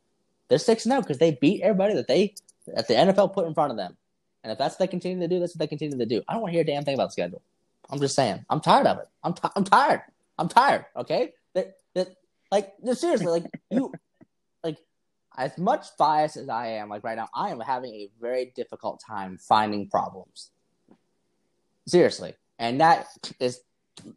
[0.47, 2.35] They're 6 0 because they beat everybody that they,
[2.67, 3.97] that the NFL put in front of them.
[4.43, 6.21] And if that's what they continue to do, that's what they continue to do.
[6.27, 7.41] I don't want to hear a damn thing about the schedule.
[7.89, 8.45] I'm just saying.
[8.49, 9.07] I'm tired of it.
[9.23, 10.01] I'm t- I'm tired.
[10.37, 10.85] I'm tired.
[10.95, 11.33] Okay.
[11.53, 12.15] That that
[12.51, 13.91] like seriously like you
[14.63, 14.77] like
[15.37, 19.01] as much bias as I am like right now, I am having a very difficult
[19.05, 20.51] time finding problems.
[21.85, 23.07] Seriously, and that
[23.39, 23.61] is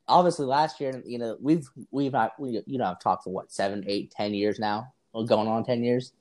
[0.07, 1.03] obviously last year.
[1.05, 4.35] You know we've we've not we you know I've talked for what seven, eight, ten
[4.35, 6.13] years now, going on ten years.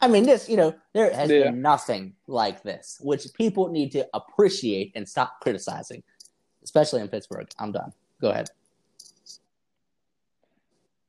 [0.00, 1.44] I mean, this, you know, there has yeah.
[1.44, 6.02] been nothing like this, which people need to appreciate and stop criticizing,
[6.62, 7.48] especially in Pittsburgh.
[7.58, 7.92] I'm done.
[8.20, 8.50] Go ahead.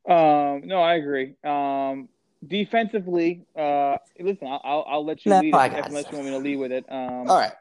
[0.08, 1.34] Um, no, I agree.
[1.44, 2.08] Um,
[2.48, 6.38] defensively, uh, listen, I'll, I'll let you no, lead it, unless you want me to
[6.38, 6.86] lead with it.
[6.88, 7.54] Um, All right.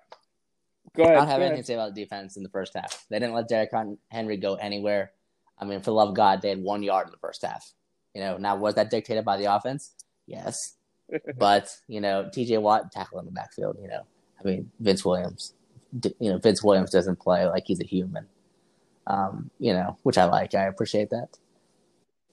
[0.95, 1.17] Go ahead.
[1.17, 1.65] I don't have anything ahead.
[1.65, 3.07] to say about the defense in the first half.
[3.11, 3.71] They didn't let Derrick
[4.09, 5.11] Henry go anywhere.
[5.59, 7.73] I mean, for the love of God, they had one yard in the first half.
[8.15, 9.95] You know, now was that dictated by the offense?
[10.27, 10.77] Yes
[11.37, 12.59] but you know, T.J.
[12.59, 13.79] Watt tackle in the backfield.
[13.81, 14.03] You know,
[14.41, 15.55] I mean, Vince Williams.
[16.03, 18.27] You know, Vince Williams doesn't play like he's a human.
[19.07, 20.55] Um, you know, which I like.
[20.55, 21.39] I appreciate that.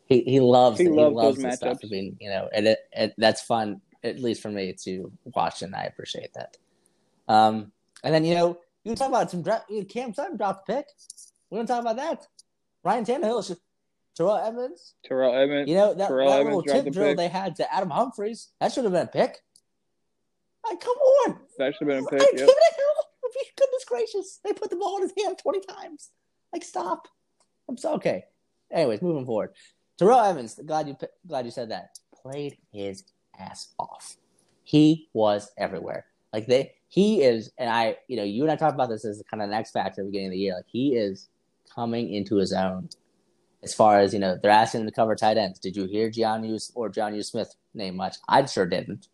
[0.06, 1.80] He he loves he, he loves this stuff.
[1.84, 5.62] I mean, you know, and it, it that's fun at least for me to watch,
[5.62, 6.58] and I appreciate that.
[7.28, 7.72] Um,
[8.04, 9.72] and then you know, you talk about some draft.
[9.90, 10.86] Cam Sutton dropped pick.
[11.50, 12.28] We're gonna talk about that.
[12.84, 13.56] Ryan Tannehill
[14.16, 14.96] Terrell Edmunds.
[15.06, 15.70] Terrell Edmunds.
[15.70, 17.18] You know that, that little tip drill pick.
[17.18, 18.50] they had to Adam Humphries.
[18.60, 19.38] That should have been a pick.
[20.68, 21.40] Like, come on.
[21.58, 22.20] That should have been a pick.
[22.20, 22.50] Like, yep.
[23.34, 24.40] Oh, goodness gracious!
[24.44, 26.10] They put the ball in his hand twenty times.
[26.52, 27.08] Like, stop.
[27.70, 28.26] I'm so okay.
[28.70, 29.52] Anyways, moving forward.
[29.98, 30.60] Terrell Edmunds.
[30.66, 31.98] Glad you glad you said that.
[32.22, 33.06] Played his
[33.40, 34.18] ass off.
[34.64, 36.06] He was everywhere.
[36.34, 39.24] Like they, he is, and I, you know, you and I talked about this as
[39.30, 40.56] kind of the next factor at the beginning of the year.
[40.56, 41.30] Like he is
[41.74, 42.90] coming into his own
[43.64, 45.60] as far as you know, they're asking him to cover tight ends.
[45.60, 48.18] Did you hear Jonnu or Jonnu Smith name much?
[48.28, 49.08] I sure didn't.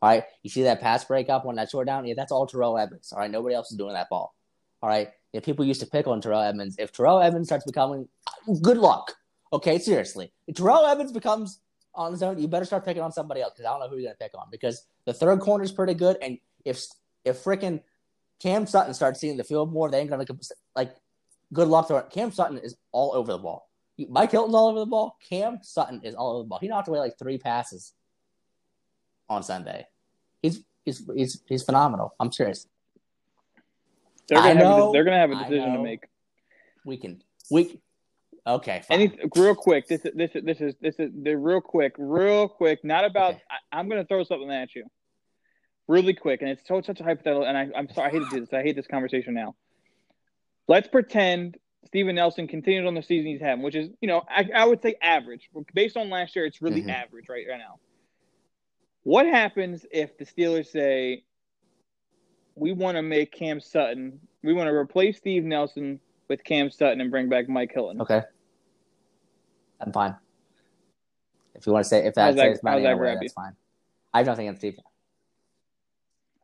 [0.00, 2.06] All right, you see that pass breakup when that short down?
[2.06, 3.12] Yeah, that's all Terrell Edmunds.
[3.12, 4.34] All right, nobody else is doing that ball.
[4.80, 8.08] All right, if people used to pick on Terrell Edmunds, if Terrell Edmunds starts becoming,
[8.62, 9.14] good luck.
[9.52, 11.60] Okay, seriously, if Terrell Edmunds becomes
[11.94, 13.96] on his own, you better start picking on somebody else because I don't know who
[13.96, 16.84] you're gonna pick on because the third corner is pretty good, and if
[17.24, 17.82] if freaking
[18.40, 20.26] Cam Sutton starts seeing the field more, they ain't gonna
[20.76, 20.94] like.
[21.50, 23.67] Good luck Cam Sutton is all over the ball.
[24.06, 25.16] Mike Hilton's all over the ball.
[25.28, 26.58] Cam Sutton is all over the ball.
[26.60, 27.92] He knocked away like three passes
[29.28, 29.86] on Sunday.
[30.42, 32.14] He's he's he's he's phenomenal.
[32.20, 32.66] I'm serious.
[34.28, 36.04] They're gonna, know, a, they're gonna have a decision to make.
[36.84, 37.80] We can we
[38.46, 38.82] okay.
[38.86, 39.00] Fine.
[39.00, 39.88] Any real quick.
[39.88, 42.84] This is this is this is this is the real quick, real quick.
[42.84, 43.34] Not about.
[43.34, 43.42] Okay.
[43.72, 44.84] I, am gonna throw something at you,
[45.88, 47.44] really quick, and it's so such a hypothetical.
[47.44, 48.52] And I, I'm sorry, I hate to do this.
[48.52, 49.54] I hate this conversation now.
[50.68, 54.48] Let's pretend Steven Nelson continued on the season he's having, which is, you know, I,
[54.54, 55.48] I would say average.
[55.74, 56.90] Based on last year, it's really mm-hmm.
[56.90, 57.78] average right, right now.
[59.04, 61.24] What happens if the Steelers say
[62.54, 67.00] we want to make Cam Sutton, we want to replace Steve Nelson with Cam Sutton
[67.00, 68.00] and bring back Mike Hilton?
[68.02, 68.22] Okay.
[69.80, 70.16] I'm fine.
[71.54, 73.18] If you want to say if that How's that- saves money how's that you?
[73.20, 73.52] that's fine.
[74.12, 74.78] I don't think it's Steve.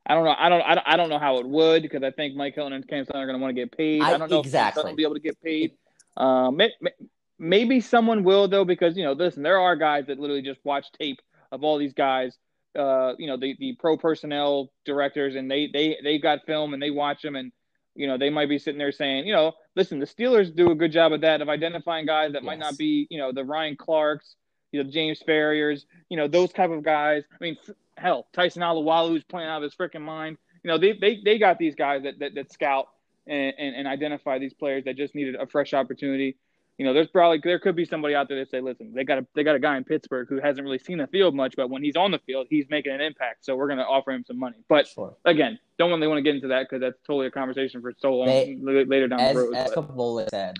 [0.07, 0.35] I don't know.
[0.39, 0.61] I don't.
[0.61, 3.07] I don't, I don't know how it would because I think Mike Hilton and Cam
[3.07, 4.03] Sutton are going to want to get paid.
[4.03, 4.81] I, I- don't know if exactly.
[4.81, 5.73] Sutton will be able to get paid.
[6.17, 6.93] Um, may, may-
[7.39, 10.87] maybe someone will though because you know, listen, there are guys that literally just watch
[10.99, 11.21] tape
[11.53, 12.37] of all these guys.
[12.79, 16.83] Uh, you know, the the pro personnel directors, and they they they got film and
[16.83, 17.53] they watch them, and
[17.95, 20.75] you know, they might be sitting there saying, you know, listen, the Steelers do a
[20.75, 23.77] good job of that of identifying guys that might not be, you know, the Ryan
[23.77, 24.35] Clarks,
[24.73, 27.23] you know, James Farriors, you know, those type of guys.
[27.31, 27.57] I mean,
[27.97, 30.37] hell, Tyson Alualu's playing out of his freaking mind.
[30.63, 32.89] You know, they they, they got these guys that that, that scout
[33.27, 36.37] and, and, and identify these players that just needed a fresh opportunity.
[36.79, 39.19] You know, there's probably there could be somebody out there that say, listen, they got
[39.19, 41.71] a they got a guy in Pittsburgh who hasn't really seen the field much, but
[41.71, 43.45] when he's on the field, he's making an impact.
[43.45, 44.57] So we're going to offer him some money.
[44.69, 45.15] But Sure.
[45.25, 48.15] again, don't really want to get into that because that's totally a conversation for so
[48.15, 49.55] long They- later down As the road.
[49.55, 50.57] as Capola said,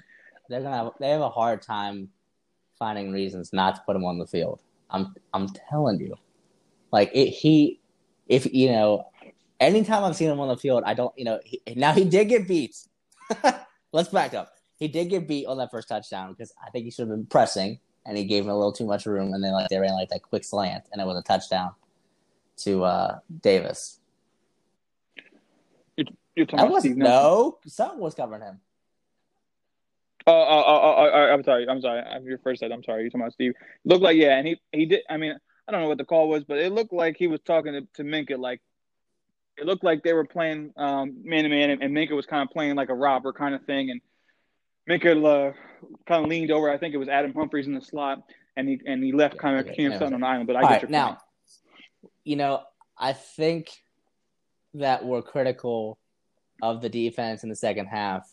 [0.49, 2.11] they're gonna have, they have a hard time
[2.79, 4.61] finding reasons not to put him on the field.
[4.91, 6.15] I'm I'm telling you,
[6.95, 7.81] like it, he,
[8.29, 9.09] if you know,
[9.59, 12.29] anytime I've seen him on the field, I don't, you know, he, now he did
[12.29, 12.77] get beat.
[13.93, 14.53] Let's back up.
[14.79, 17.27] He did get beat on that first touchdown because I think he should have been
[17.27, 19.95] pressing, and he gave him a little too much room, and then like they ran
[19.95, 21.73] like that quick slant, and it was a touchdown
[22.59, 23.99] to uh Davis.
[25.97, 28.61] You're talking That about Steve no, something was covering him.
[30.29, 31.69] Oh, oh, oh, oh, oh, I'm sorry.
[31.69, 32.03] I'm sorry.
[32.03, 33.03] I'm your first said I'm sorry.
[33.03, 33.55] You're talking about Steve.
[33.85, 35.01] Looked like yeah, and he he did.
[35.11, 37.41] I mean, I don't know what the call was, but it looked like he was
[37.41, 38.39] talking to, to Minkah.
[38.39, 38.61] Like
[39.57, 42.43] it looked like they were playing um, man to man, and and Minkah was kind
[42.43, 44.01] of playing like a robber kind of thing, and
[44.89, 45.53] Minkah uh,
[46.07, 46.71] kind of leaned over.
[46.71, 48.23] I think it was Adam Humphries in the slot,
[48.57, 49.93] and he and he left kind of Okay, Cam.
[49.93, 50.47] Sutton on the island.
[50.47, 51.19] But I get right, your now, point.
[52.25, 52.63] you know,
[52.99, 53.71] I think
[54.75, 55.99] that we're critical
[56.63, 58.31] of the defense in the second half,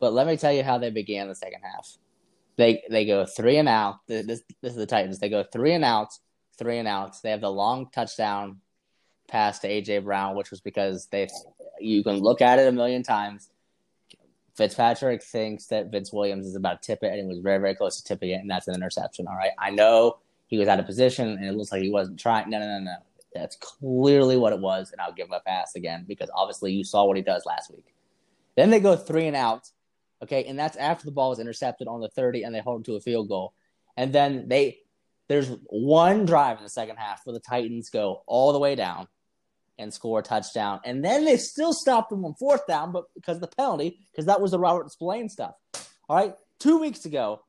[0.00, 1.96] but let me tell you how they began the second half.
[2.56, 3.96] They they go three and out.
[4.06, 5.18] This this is the Titans.
[5.18, 6.08] They go three and out,
[6.58, 7.20] three and out.
[7.22, 8.60] They have the long touchdown
[9.28, 11.28] pass to AJ Brown, which was because they
[11.80, 13.50] you can look at it a million times.
[14.54, 17.74] Fitzpatrick thinks that Vince Williams is about to tip it, and he was very, very
[17.74, 19.26] close to tipping it, and that's an interception.
[19.26, 22.20] All right, I know he was out of position, and it looks like he wasn't
[22.20, 22.50] trying.
[22.50, 22.96] No, no, no, no.
[23.34, 26.84] That's clearly what it was, and I'll give him a pass again because obviously you
[26.84, 27.94] saw what he does last week.
[28.54, 29.70] Then they go three and out,
[30.22, 32.84] okay, and that's after the ball was intercepted on the thirty, and they hold him
[32.84, 33.54] to a field goal,
[33.96, 34.81] and then they
[35.32, 39.08] there's one drive in the second half where the Titans go all the way down
[39.78, 43.38] and score a touchdown, and then they still stopped them on fourth down, but because
[43.38, 45.54] of the penalty, because that was the Robert Spillane stuff.
[46.06, 47.40] All right, two weeks ago,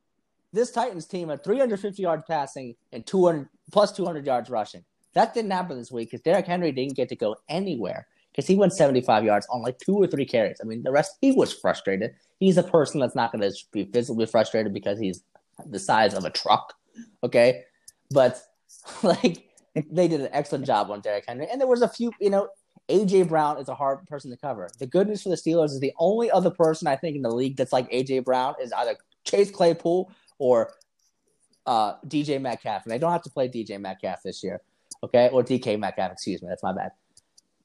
[0.54, 4.86] this Titans team had 350 yards passing and 200 plus 200 yards rushing.
[5.14, 8.56] That didn't happen this week because Derrick Henry didn't get to go anywhere because he
[8.56, 10.60] went 75 yards on like two or three carries.
[10.62, 12.16] I mean, the rest he was frustrated.
[12.40, 15.24] He's a person that's not going to be physically frustrated because he's
[15.66, 16.74] the size of a truck.
[17.24, 17.64] Okay,
[18.14, 18.42] but
[19.04, 19.46] like
[19.76, 22.12] they did an excellent job on Derrick Henry, and there was a few.
[22.20, 22.50] You know,
[22.90, 24.70] AJ Brown is a hard person to cover.
[24.80, 27.34] The good news for the Steelers is the only other person I think in the
[27.34, 28.96] league that's like AJ Brown is either
[29.26, 30.74] Chase Claypool or
[31.66, 34.62] uh, DJ Metcalf, and they don't have to play DJ Metcalf this year,
[35.04, 35.30] okay?
[35.32, 36.92] Or DK Metcalf, excuse me, that's my bad.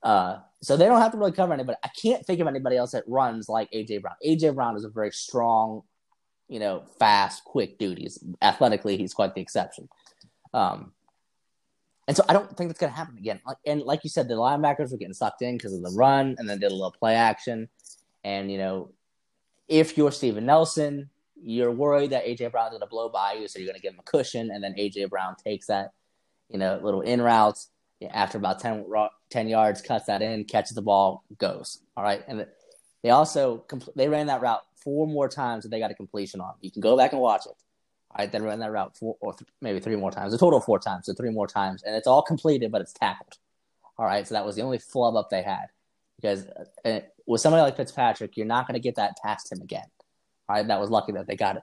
[0.02, 1.78] Uh, so they don't have to really cover anybody.
[1.84, 4.14] I can't think of anybody else that runs like AJ Brown.
[4.24, 5.82] AJ Brown is a very strong,
[6.48, 7.98] you know, fast, quick dude.
[7.98, 9.88] He's athletically, he's quite the exception.
[10.58, 10.92] Um,
[12.08, 13.40] and so I don't think that's going to happen again.
[13.66, 16.48] And like you said, the linebackers were getting sucked in because of the run, and
[16.48, 17.68] then did a little play action.
[18.24, 18.90] And you know,
[19.68, 23.58] if you're Steven Nelson, you're worried that AJ Brown's going to blow by you, so
[23.58, 25.92] you're going to give him a cushion, and then AJ Brown takes that,
[26.48, 27.58] you know, little in route
[28.10, 28.86] after about 10,
[29.30, 31.82] 10 yards, cuts that in, catches the ball, goes.
[31.96, 32.46] All right, and
[33.02, 36.54] they also they ran that route four more times that they got a completion on.
[36.62, 37.52] You can go back and watch it.
[38.16, 40.32] Right, they ran that route four or th- maybe three more times.
[40.32, 42.92] A total of four times, so three more times, and it's all completed, but it's
[42.92, 43.36] tackled.
[43.98, 45.66] All right, so that was the only flub up they had
[46.20, 46.46] because
[46.84, 49.86] uh, with somebody like Fitzpatrick, you're not going to get that past him again.
[50.48, 51.62] All right, that was lucky that they got it.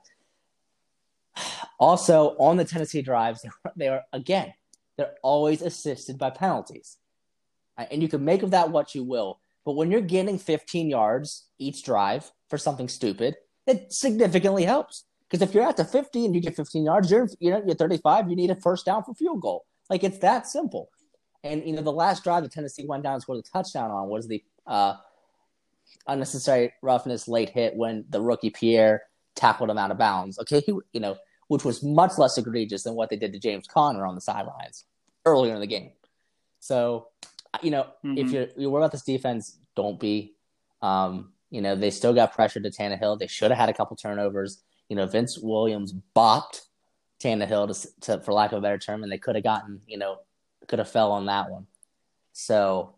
[1.78, 4.54] Also, on the Tennessee drives, they were, they are again,
[4.98, 6.98] they're always assisted by penalties,
[7.78, 9.42] Uh, and you can make of that what you will.
[9.66, 13.36] But when you're getting 15 yards each drive for something stupid,
[13.68, 15.04] it significantly helps.
[15.30, 17.76] Because if you're at the 50 and you get 15 yards, you're you know you're
[17.76, 18.30] 35.
[18.30, 19.66] You need a first down for field goal.
[19.90, 20.90] Like it's that simple.
[21.44, 24.08] And you know the last drive that Tennessee went down and scored a touchdown on
[24.08, 24.96] was the uh,
[26.08, 29.04] unnecessary roughness late hit when the rookie Pierre
[29.36, 30.40] tackled him out of bounds.
[30.40, 33.68] Okay, he you know which was much less egregious than what they did to James
[33.68, 34.86] Conner on the sidelines
[35.26, 35.92] earlier in the game.
[36.60, 37.10] So,
[37.62, 38.18] you know, mm-hmm.
[38.18, 40.34] if you're you're worried about this defense, don't be.
[40.82, 43.20] Um, you know, they still got pressure to Tannehill.
[43.20, 44.62] They should have had a couple turnovers.
[44.90, 46.62] You know, Vince Williams bopped
[47.20, 49.98] Tannehill to, to for lack of a better term, and they could have gotten, you
[49.98, 50.20] know,
[50.68, 51.68] could have fell on that one.
[52.34, 52.96] So,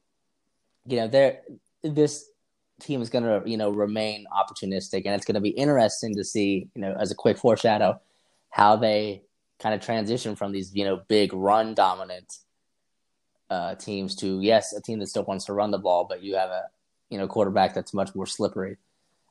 [0.86, 1.42] you know, there
[1.84, 2.30] this
[2.82, 6.24] team is going to, you know, remain opportunistic, and it's going to be interesting to
[6.24, 8.00] see, you know, as a quick foreshadow,
[8.50, 9.24] how they
[9.60, 12.38] kind of transition from these, you know, big run dominant
[13.50, 16.36] uh, teams to yes, a team that still wants to run the ball, but you
[16.36, 16.64] have a,
[17.10, 18.78] you know, quarterback that's much more slippery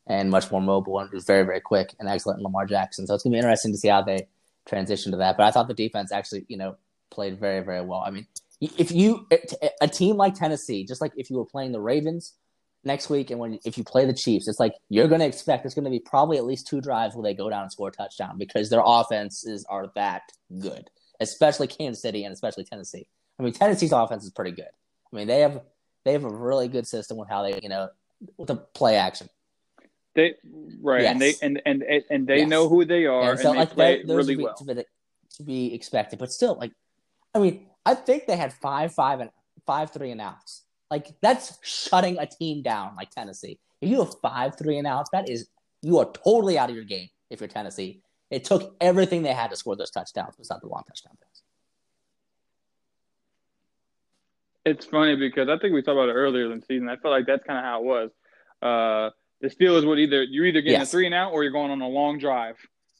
[0.06, 3.06] and much more mobile and is very, very quick and excellent in Lamar Jackson.
[3.06, 4.28] So it's going to be interesting to see how they
[4.66, 5.36] transition to that.
[5.36, 6.76] But I thought the defense actually, you know,
[7.10, 8.02] played very, very well.
[8.06, 8.26] I mean,
[8.60, 11.80] if you eh, eh, a team like Tennessee, just like if you were playing the
[11.80, 12.34] Ravens
[12.84, 15.62] next week, and when if you play the Chiefs, it's like you're going to expect
[15.62, 17.88] there's going to be probably at least two drives where they go down and score
[17.88, 20.22] a touchdown because their offenses are that
[20.58, 20.88] good,
[21.20, 23.06] especially Kansas City and especially Tennessee.
[23.38, 24.70] I mean, Tennessee's offense is pretty good.
[25.12, 25.60] I mean, they have
[26.04, 27.88] they have a really good system with how they you know
[28.38, 29.28] with the play action.
[30.16, 30.34] They
[30.80, 31.12] right, yes.
[31.12, 32.48] and they and and and they yes.
[32.48, 34.54] know who they are, and, so, and they like, play really to be, well.
[34.54, 34.84] To be,
[35.36, 36.72] to be expected, but still, like,
[37.34, 39.30] I mean, I think they had five, five, and
[39.66, 40.62] five, three and outs.
[40.90, 43.58] Like that's shutting a team down, like Tennessee.
[43.82, 45.48] If you have five, three and outs, that is
[45.82, 47.10] you are totally out of your game.
[47.28, 48.00] If you're Tennessee,
[48.30, 51.42] it took everything they had to score those touchdowns, besides the long touchdown pass.
[54.64, 56.88] It's funny because I think we talked about it earlier in the season.
[56.88, 58.10] I felt like that's kind of how it was.
[58.62, 60.88] Uh, the Steelers would either you're either getting yes.
[60.88, 62.56] a three and out or you're going on a long drive.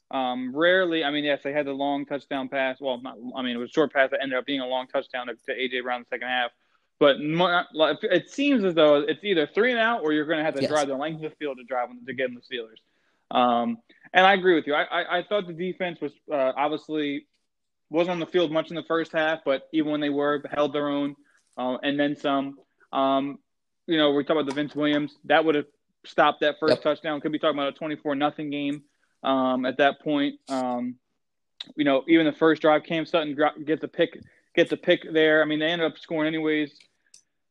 [0.09, 2.77] Um, rarely, I mean, yes, they had the long touchdown pass.
[2.79, 4.87] Well, not, I mean, it was a short pass that ended up being a long
[4.87, 6.51] touchdown to, to AJ Brown in the second half.
[6.99, 10.55] But it seems as though it's either three and out or you're going to have
[10.55, 10.71] to yes.
[10.71, 12.79] drive the length of the field to drive them, to get in the Steelers.
[13.29, 13.77] Um,
[14.13, 14.73] and I agree with you.
[14.73, 17.27] I, I, I thought the defense was uh, obviously
[17.89, 20.73] wasn't on the field much in the first half, but even when they were, held
[20.73, 21.15] their own,
[21.57, 22.57] uh, and then some.
[22.91, 23.39] Um,
[23.85, 25.15] you know, we talk about the Vince Williams.
[25.25, 25.65] That would have
[26.05, 26.83] stopped that first yep.
[26.83, 27.21] touchdown.
[27.21, 28.83] Could be talking about a 24 nothing game
[29.23, 30.35] um, at that point.
[30.49, 30.95] Um,
[31.75, 34.19] you know, even the first drive, Cam Sutton gets a pick,
[34.55, 35.41] gets a pick there.
[35.41, 36.71] I mean, they ended up scoring anyways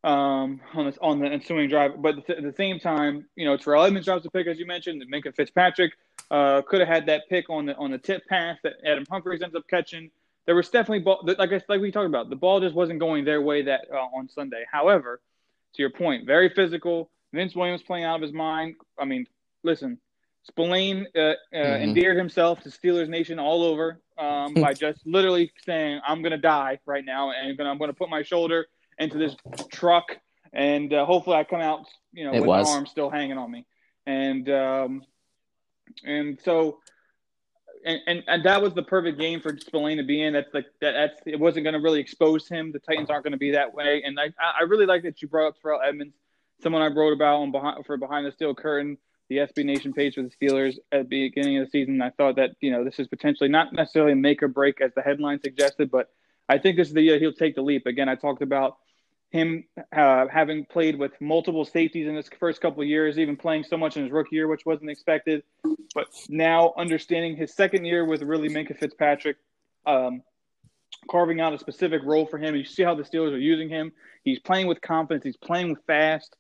[0.05, 2.01] um, on the on the ensuing drive.
[2.01, 5.03] But at the same time, you know, Terrell Edmunds drops a pick as you mentioned.
[5.13, 5.93] Minkah Fitzpatrick
[6.31, 9.43] uh, could have had that pick on the on the tip pass that Adam Humphries
[9.43, 10.11] ends up catching.
[10.47, 13.25] There was definitely ball, like I, like we talked about, the ball just wasn't going
[13.25, 14.65] their way that uh, on Sunday.
[14.71, 15.21] However,
[15.75, 17.11] to your point, very physical.
[17.37, 18.75] Vince Williams playing out of his mind.
[18.99, 19.27] I mean,
[19.63, 19.99] listen,
[20.45, 21.83] Spillane uh, uh, mm-hmm.
[21.83, 26.79] endeared himself to Steelers Nation all over um, by just literally saying, "I'm gonna die
[26.87, 28.67] right now, and I'm gonna put my shoulder
[28.99, 29.37] into this
[29.71, 30.17] truck,
[30.53, 32.67] and uh, hopefully I come out, you know, it with was.
[32.69, 33.67] my arm still hanging on me."
[34.07, 35.03] And um,
[36.05, 36.79] and so,
[37.85, 40.33] and, and and that was the perfect game for Spillane to be in.
[40.33, 40.93] That's like that.
[40.93, 42.73] That's it wasn't gonna really expose him.
[42.73, 44.03] The Titans aren't gonna be that way.
[44.07, 46.15] And I I really like that you brought up Terrell Edmunds
[46.63, 50.15] someone I wrote about on behind for behind the steel curtain, the SB Nation page
[50.15, 52.01] for the Steelers at the beginning of the season.
[52.01, 54.93] I thought that you know this is potentially not necessarily a make or break as
[54.95, 56.11] the headline suggested, but
[56.49, 57.87] I think this is the year he'll take the leap.
[57.87, 58.77] Again, I talked about
[59.31, 59.65] him
[59.95, 63.97] uh, having played with multiple safeties in his first couple years, even playing so much
[63.97, 65.43] in his rookie year, which wasn't expected.
[65.95, 69.37] But now understanding his second year with really Minkah Fitzpatrick,
[69.85, 70.23] um,
[71.11, 72.55] carving out a specific role for him.
[72.55, 73.93] You see how the Steelers are using him.
[74.23, 75.25] He's playing with confidence.
[75.25, 76.37] He's playing fast.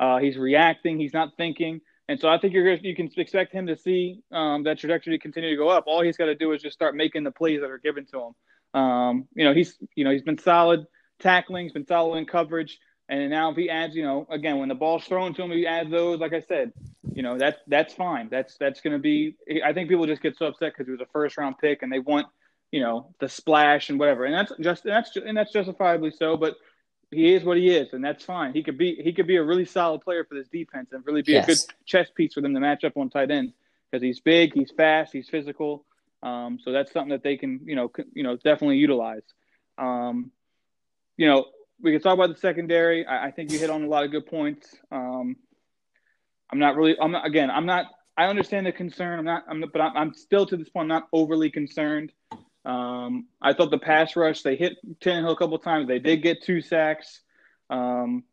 [0.00, 0.98] Uh, he's reacting.
[0.98, 1.82] He's not thinking.
[2.08, 5.50] And so I think you're you can expect him to see um, that trajectory continue
[5.50, 5.84] to go up.
[5.86, 8.18] All he's got to do is just start making the plays that are given to
[8.74, 8.80] him.
[8.80, 10.86] Um, you know, he's you know he's been solid
[11.20, 14.68] tackling, he's been solid in coverage, and now if he adds, you know, again when
[14.68, 16.18] the ball's thrown to him, he adds those.
[16.18, 16.72] Like I said,
[17.12, 18.28] you know that's that's fine.
[18.28, 19.36] That's that's going to be.
[19.64, 21.92] I think people just get so upset because he was a first round pick and
[21.92, 22.26] they want
[22.72, 26.36] you know the splash and whatever, and that's just and that's and that's justifiably so.
[26.36, 26.56] But
[27.10, 28.52] he is what he is, and that's fine.
[28.52, 31.22] He could be he could be a really solid player for this defense and really
[31.22, 31.44] be yes.
[31.44, 33.52] a good chess piece for them to match up on tight ends
[33.90, 35.84] because he's big, he's fast, he's physical.
[36.22, 39.22] Um, so that's something that they can you know you know definitely utilize.
[39.78, 40.30] Um,
[41.16, 41.46] you know
[41.82, 43.06] we can talk about the secondary.
[43.06, 44.68] I, I, think you hit on a lot of good points.
[44.92, 45.36] Um,
[46.52, 46.96] I'm not really.
[47.00, 47.50] I'm not, again.
[47.50, 47.86] I'm not.
[48.16, 49.18] I understand the concern.
[49.18, 49.44] I'm not.
[49.48, 49.64] I'm.
[49.72, 52.12] But I'm, I'm still to this point not overly concerned.
[52.64, 55.88] Um, I thought the pass rush they hit Tannehill a couple times.
[55.88, 57.20] They did get two sacks.
[57.70, 58.24] Um,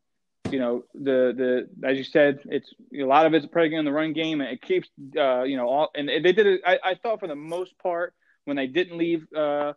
[0.50, 3.92] you know the the as you said, it's a lot of it's predicated on the
[3.92, 5.90] run game, and it keeps uh, you know all.
[5.94, 6.60] And they did it.
[6.66, 9.74] I, I thought for the most part when they didn't leave uh,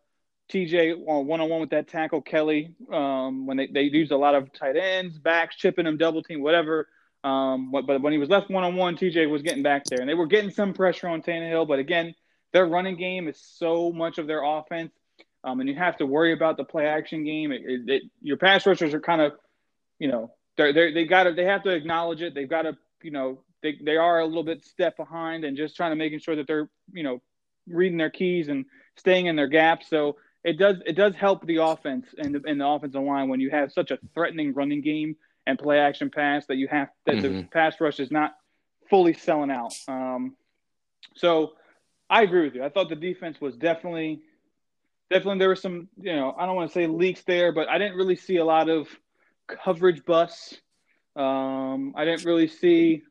[0.52, 4.36] TJ one on one with that tackle Kelly, um, when they they used a lot
[4.36, 6.88] of tight ends, backs, chipping them, double team, whatever.
[7.24, 10.00] Um, but, but when he was left one on one, TJ was getting back there,
[10.00, 11.68] and they were getting some pressure on Tannehill.
[11.68, 12.16] But again,
[12.54, 14.92] their running game is so much of their offense.
[15.44, 17.52] um, and you have to worry about the play action game.
[17.52, 19.34] It, it, it, your pass rushers are kind of,
[20.00, 22.36] you know, they're, they're, they got to they have to acknowledge it.
[22.36, 25.76] They've got to, you know, they they are a little bit step behind and just
[25.76, 27.22] trying to making sure that they're, you know,
[27.68, 28.66] reading their keys and
[28.98, 29.90] staying in their gaps.
[29.90, 33.40] So it does it does help the offense and the, and the offensive line when
[33.40, 35.16] you have such a threatening running game
[35.48, 37.38] and play action pass that you have that mm-hmm.
[37.38, 38.34] the pass rush is not
[38.90, 39.74] fully selling out.
[39.88, 40.36] Um,
[41.16, 41.54] so
[42.12, 42.64] I agree with you.
[42.64, 44.20] I thought the defense was definitely
[45.10, 47.78] definitely there were some you know I don't want to say leaks there, but I
[47.78, 48.90] didn't really see a lot of
[49.48, 50.60] coverage busts.
[51.16, 53.04] Um, I didn't really see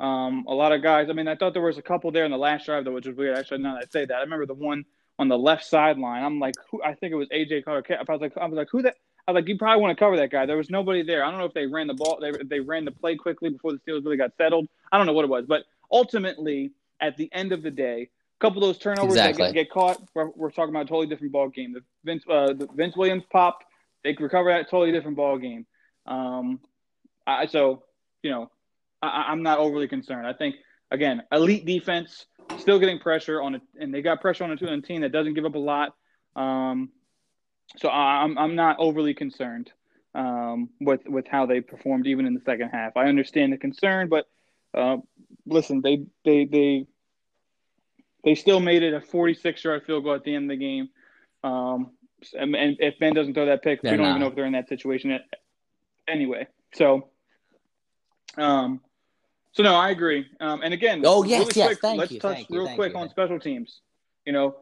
[0.00, 1.08] um, a lot of guys.
[1.08, 3.06] I mean, I thought there was a couple there in the last drive though, which
[3.06, 3.38] was weird.
[3.38, 4.84] Actually, now that I say that, I remember the one
[5.20, 6.24] on the left sideline.
[6.24, 7.98] I'm like, who, I think it was AJ Carter.
[7.98, 8.96] I was like, I was like, who that?
[9.28, 10.44] I was like, you probably want to cover that guy.
[10.46, 11.22] There was nobody there.
[11.22, 13.72] I don't know if they ran the ball, they they ran the play quickly before
[13.72, 14.68] the Steelers really got settled.
[14.90, 18.08] I don't know what it was, but ultimately, at the end of the day,
[18.40, 19.46] couple of those turnovers exactly.
[19.46, 21.72] that get, get caught, we're, we're, talking about a totally different ball game.
[21.72, 23.64] The Vince uh, the Vince Williams popped,
[24.02, 25.66] they recover that totally different ball game.
[26.06, 26.60] Um,
[27.26, 27.84] I, so
[28.22, 28.50] you know,
[29.02, 30.26] I, I'm not overly concerned.
[30.26, 30.56] I think
[30.90, 32.26] again, elite defense
[32.58, 35.44] still getting pressure on it, and they got pressure on a team that doesn't give
[35.44, 35.94] up a lot.
[36.34, 36.90] Um,
[37.76, 39.70] so I'm I'm not overly concerned
[40.14, 42.96] um, with with how they performed even in the second half.
[42.96, 44.26] I understand the concern, but
[44.74, 44.96] uh,
[45.46, 46.86] listen, they they they
[48.24, 50.88] they still made it a 46 yard field goal at the end of the game.
[51.42, 51.92] Um,
[52.38, 54.10] and, and, if Ben doesn't throw that pick, they're we don't not.
[54.10, 55.18] even know if they're in that situation
[56.06, 56.46] anyway.
[56.74, 57.08] So,
[58.36, 58.80] um,
[59.52, 60.26] so no, I agree.
[60.38, 62.74] Um, and again, oh yes, really yes, quick, thank let's you, touch thank real you,
[62.74, 63.80] quick you, on special teams.
[64.26, 64.56] You know,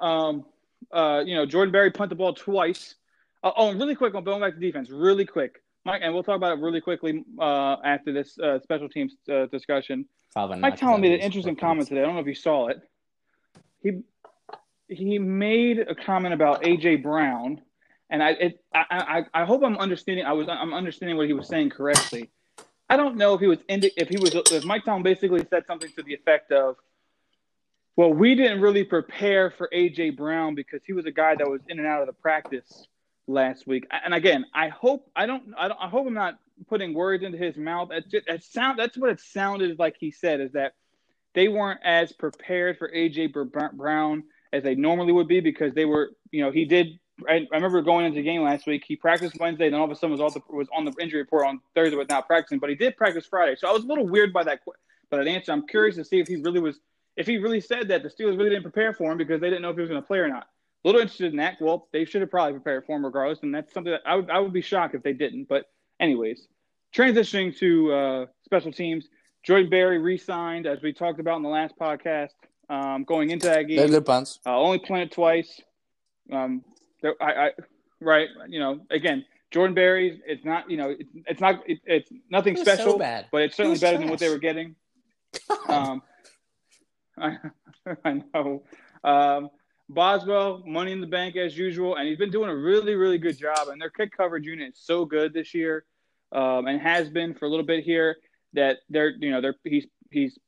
[0.00, 0.44] um,
[0.92, 2.96] uh, you know, Jordan Berry punt the ball twice.
[3.42, 6.24] Uh, oh, and really quick on going back to defense, really quick, Mike, and we'll
[6.24, 10.04] talk about it really quickly uh, after this uh, special teams uh, discussion.
[10.32, 12.02] Probably Mike Tomlin made an interesting comment today.
[12.02, 12.78] I don't know if you saw it.
[13.82, 14.00] He
[14.88, 17.62] he made a comment about AJ Brown,
[18.10, 20.26] and I it, I, I I hope I'm understanding.
[20.26, 22.30] I was I'm understanding what he was saying correctly.
[22.90, 25.66] I don't know if he was indi- if he was if Mike Tomlin basically said
[25.68, 26.74] something to the effect of,
[27.94, 31.60] "Well, we didn't really prepare for AJ Brown because he was a guy that was
[31.68, 32.88] in and out of the practice
[33.26, 36.94] last week." And again, I hope I don't I, don't, I hope I'm not putting
[36.94, 37.90] words into his mouth.
[37.92, 40.74] It, just, it sound that's what it sounded like he said is that
[41.34, 43.32] they weren't as prepared for AJ
[43.76, 46.98] Brown as they normally would be because they were you know he did
[47.28, 48.84] I, remember going into the game last week.
[48.86, 51.46] He practiced Wednesday, then all of a sudden was, the, was on the injury report
[51.46, 52.58] on Thursday without practicing.
[52.58, 54.60] But he did practice Friday, so I was a little weird by that
[55.10, 55.52] by that answer.
[55.52, 56.78] I'm curious to see if he really was,
[57.16, 59.62] if he really said that the Steelers really didn't prepare for him because they didn't
[59.62, 60.48] know if he was going to play or not.
[60.86, 61.56] A little interested in that.
[61.60, 64.30] Well, they should have probably prepared for him regardless, and that's something that I would
[64.30, 65.48] I would be shocked if they didn't.
[65.48, 65.64] But
[65.98, 66.46] anyways,
[66.94, 69.08] transitioning to uh, special teams,
[69.42, 72.30] Jordan Berry re-signed as we talked about in the last podcast.
[72.70, 74.38] Um, going into that game, They're good punts.
[74.46, 75.60] Uh, only played twice.
[76.32, 76.64] Um,
[77.20, 77.50] I, I
[78.00, 82.12] right, you know, again, Jordan Berry, it's not, you know, it's, it's not, it, it's
[82.30, 83.26] nothing special, so bad.
[83.32, 84.02] but it's certainly better trash.
[84.02, 84.76] than what they were getting.
[85.68, 86.02] um,
[87.18, 87.38] I,
[88.04, 88.62] I know.
[89.02, 89.50] Um,
[89.88, 93.38] Boswell, money in the bank as usual, and he's been doing a really, really good
[93.38, 93.68] job.
[93.68, 95.84] And their kick coverage unit is so good this year,
[96.32, 98.16] um, and has been for a little bit here.
[98.52, 100.38] That they're, you know, they're he's he's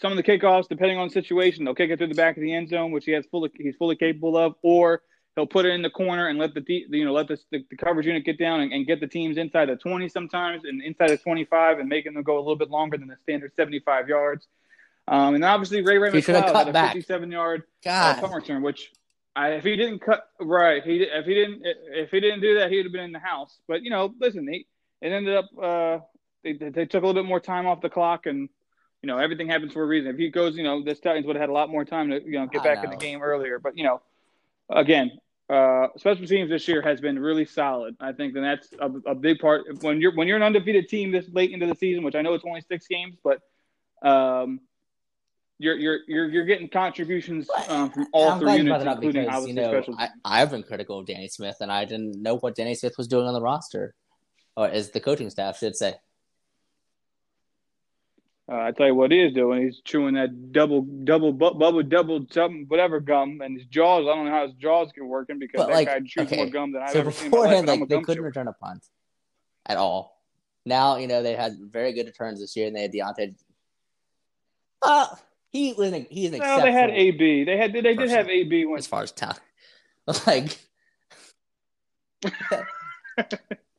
[0.00, 2.42] some of the kickoffs, depending on the situation, they'll kick it through the back of
[2.42, 5.02] the end zone, which he has fully he's fully capable of, or
[5.36, 7.76] he'll put it in the corner and let the you know let the, the, the
[7.76, 11.10] coverage unit get down and, and, get the teams inside the 20 sometimes and inside
[11.10, 14.48] the 25 and making them go a little bit longer than the standard 75 yards.
[15.08, 16.92] Um, and obviously Ray Ray McCloud had a back.
[16.92, 18.92] 57 yard uh, punt return, which
[19.34, 22.70] I, if he didn't cut right, he if he didn't if he didn't do that,
[22.70, 23.58] he would have been in the house.
[23.66, 24.66] But you know, listen, he,
[25.00, 25.98] it ended up uh,
[26.44, 28.48] they, they took a little bit more time off the clock and
[29.02, 30.10] you know everything happens for a reason.
[30.10, 32.22] If he goes, you know, the Titans would have had a lot more time to
[32.22, 33.58] you know get back in the game earlier.
[33.58, 34.02] But you know,
[34.68, 35.12] again,
[35.48, 37.96] uh, special teams this year has been really solid.
[38.00, 41.10] I think that that's a, a, big part when you're when you're an undefeated team
[41.10, 43.40] this late into the season, which I know it's only six games, but
[44.06, 44.60] um,
[45.58, 49.54] you're you're you're you're getting contributions um, from all I'm three units, including because, you
[49.54, 52.94] know, I, I've been critical of Danny Smith, and I didn't know what Danny Smith
[52.96, 53.94] was doing on the roster,
[54.56, 55.94] or as the coaching staff should say.
[58.50, 59.64] Uh, I tell you what he is doing.
[59.64, 64.06] He's chewing that double, double, bu- bubble, double, something, whatever gum, and his jaws.
[64.08, 66.36] I don't know how his jaws get working because but that like, guy chews okay.
[66.36, 67.30] more gum than I've so ever seen.
[67.30, 68.24] So beforehand, like they couldn't chewer.
[68.24, 68.86] return a punt
[69.66, 70.22] at all.
[70.64, 73.34] Now you know they had very good returns this year, and they had Diontae.
[74.80, 75.08] Uh
[75.50, 76.40] he was an, he's an.
[76.40, 77.44] No, they had AB.
[77.44, 78.78] They had they did have AB when...
[78.78, 79.40] as far as talent.
[80.26, 80.58] like.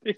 [0.03, 0.15] he's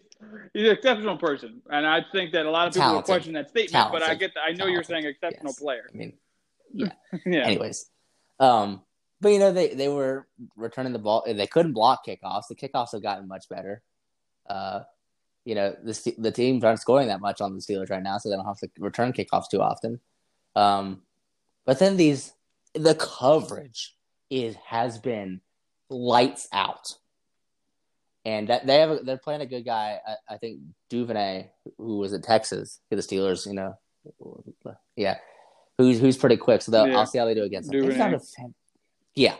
[0.55, 3.71] an exceptional person, and I think that a lot of people will question that statement.
[3.71, 3.99] Talented.
[3.99, 4.73] But I get, that, I know Talented.
[4.73, 5.59] you're saying exceptional yes.
[5.59, 5.89] player.
[5.93, 6.13] I mean,
[6.73, 6.91] yeah.
[7.25, 7.45] yeah.
[7.45, 7.89] Anyways,
[8.39, 8.81] um,
[9.19, 11.23] but you know they they were returning the ball.
[11.27, 12.43] They couldn't block kickoffs.
[12.49, 13.81] The kickoffs have gotten much better.
[14.49, 14.81] Uh,
[15.45, 18.29] you know the the teams aren't scoring that much on the Steelers right now, so
[18.29, 19.99] they don't have to return kickoffs too often.
[20.55, 21.01] Um,
[21.65, 22.33] but then these
[22.73, 23.95] the coverage
[24.29, 25.41] is has been
[25.89, 26.95] lights out,
[28.25, 29.99] and that they have a, they're playing a good guy.
[30.05, 30.59] I, I think
[30.89, 33.45] Duvernay, who was at Texas for the Steelers.
[33.45, 33.77] You know,
[34.95, 35.17] yeah,
[35.77, 36.61] who's who's pretty quick.
[36.61, 36.97] So yeah.
[36.97, 37.81] I'll see how they do against him.
[37.81, 38.55] They've done a fan-
[39.15, 39.35] yeah,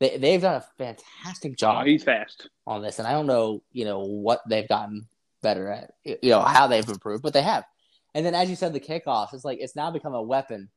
[0.00, 1.82] they they've done a fantastic job.
[1.82, 5.08] Oh, he's fast on this, and I don't know you know what they've gotten
[5.42, 7.64] better at, you know how they've improved, but they have.
[8.14, 10.70] And then, as you said, the kickoff it's like it's now become a weapon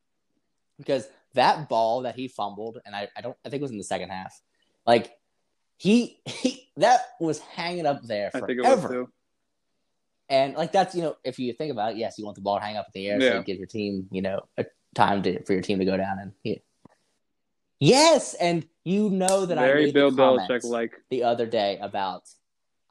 [0.82, 3.78] because that ball that he fumbled, and I, I don't I think it was in
[3.78, 4.40] the second half,
[4.86, 5.12] like
[5.78, 9.08] he he that was hanging up there forever.
[10.30, 12.58] And like that's you know if you think about it, yes, you want the ball
[12.58, 13.30] to hang up in the air yeah.
[13.30, 14.66] so you give your team you know a
[14.96, 16.56] time to for your team to go down and yeah.
[17.80, 22.30] Yes, and you know that Very I made Bill Belichick like the other day about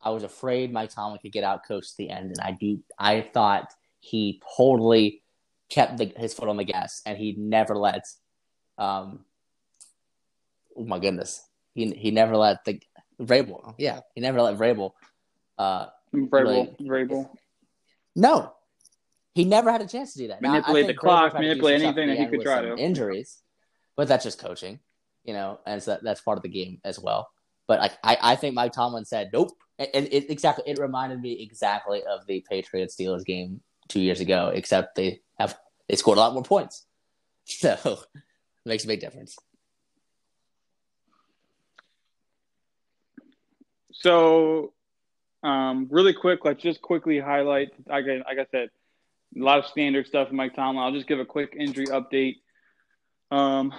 [0.03, 2.81] I was afraid Mike Tomlin could get out coached at the end, and I do.
[2.99, 5.23] I thought he totally
[5.71, 8.05] kept the, his foot on the gas, and he never let.
[8.77, 9.25] Um,
[10.77, 11.43] oh my goodness,
[11.75, 12.81] he he never let the
[13.21, 13.75] Vrabel.
[13.79, 14.93] Yeah, he never let Vrabel.
[15.59, 17.31] Uh, Vrabel, really, Vrabel.
[18.17, 18.53] No,
[19.35, 20.43] he never had a chance to do that.
[20.43, 22.77] Manipulate now, the clock, manipulate anything that he could try to.
[22.77, 23.39] Injuries,
[23.97, 24.81] but that's just coaching,
[25.25, 27.31] you know, and so that's part of the game as well.
[27.69, 29.53] But like, I, I think Mike Tomlin said, nope.
[29.79, 34.51] And it, exactly, it reminded me exactly of the Patriots Steelers game two years ago,
[34.55, 36.87] except they have they scored a lot more points.
[37.47, 39.37] So it makes a big difference.
[43.91, 44.73] So,
[45.43, 47.71] um, really quick, let's just quickly highlight.
[47.89, 48.71] Like I, like I said,
[49.37, 50.85] a lot of standard stuff from Mike Tomlin.
[50.85, 52.37] I'll just give a quick injury update.
[53.31, 53.73] Um,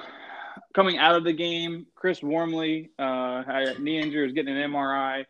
[0.74, 4.72] coming out of the game, Chris Wormley uh, had a knee injury, was getting an
[4.72, 5.26] MRI.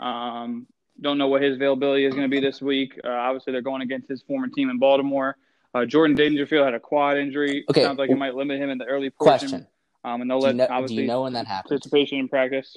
[0.00, 0.66] Um,
[1.00, 2.98] don't know what his availability is going to be this week.
[3.04, 5.36] Uh, obviously, they're going against his former team in Baltimore.
[5.74, 7.64] Uh, Jordan Dangerfield had a quad injury.
[7.68, 7.82] Okay.
[7.82, 9.48] Sounds like it might limit him in the early portion.
[9.48, 9.66] Question.
[10.04, 11.70] Um, and they'll let, do you, know, obviously, do you know when that happened?
[11.70, 12.76] Participation in practice.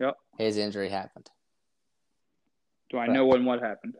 [0.00, 0.16] Yep.
[0.36, 1.28] His injury happened.
[2.90, 3.94] Do I know when what happened?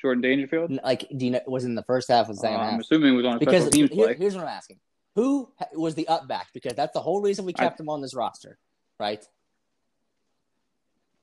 [0.00, 0.78] Jordan Dangerfield?
[0.82, 1.40] Like, do you know?
[1.46, 2.72] Was in the first half of the second uh, half?
[2.74, 4.78] I'm assuming it was on because here, Here's what I'm asking:
[5.14, 6.48] Who was the up back?
[6.52, 8.58] Because that's the whole reason we kept I, him on this roster,
[9.00, 9.24] right?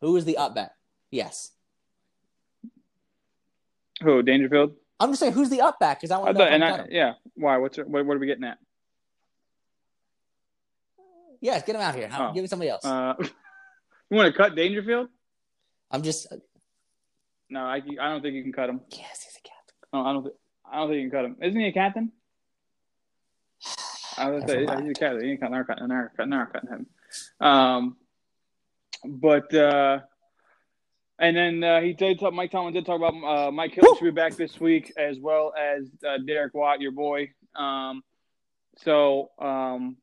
[0.06, 0.72] Who was the up back?
[1.10, 1.52] Yes.
[4.04, 4.74] Who Dangerfield?
[5.00, 6.00] I'm just saying, who's the up back?
[6.00, 6.50] Because I want to know.
[6.50, 7.58] and I, yeah, why?
[7.58, 8.60] What's what, what are we getting at?
[11.42, 12.10] Yes, get him out here.
[12.14, 12.32] Oh.
[12.34, 12.86] Give me somebody else.
[12.86, 15.10] Uh, you want to cut Dangerfield?
[15.90, 16.28] I'm just
[17.50, 18.82] no, I, I don't think you can cut him.
[18.92, 19.76] Yes, he's a captain.
[19.92, 20.24] No, I don't.
[20.24, 20.36] Th-
[20.72, 21.38] I don't think you can cut him.
[21.42, 22.12] Isn't he a captain?
[24.18, 25.26] I was say he's a captain.
[25.26, 26.86] You can't never cut, never cut, never cut him.
[27.40, 27.98] Um,
[29.08, 30.00] but uh,
[31.20, 32.34] and then uh, he did talk.
[32.34, 35.54] Mike Tomlin did talk about uh, Mike Hill should be back this week, as well
[35.58, 37.32] as uh, Derek Watt, your boy.
[37.56, 38.04] Um,
[38.78, 39.98] so um,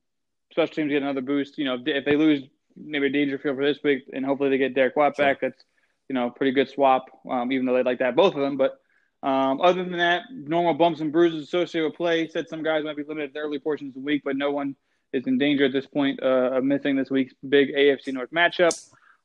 [0.50, 1.58] special teams get another boost.
[1.58, 2.42] You know, if, if they lose
[2.76, 5.26] maybe Dangerfield for this week, and hopefully they get Derek Watt sure.
[5.26, 5.62] back, that's
[6.08, 8.56] you know, pretty good swap, um, even though they like that both of them.
[8.56, 8.78] But
[9.22, 12.28] um, other than that, normal bumps and bruises associated with play.
[12.28, 14.50] Said some guys might be limited to the early portions of the week, but no
[14.50, 14.76] one
[15.12, 18.78] is in danger at this point uh, of missing this week's big AFC North matchup.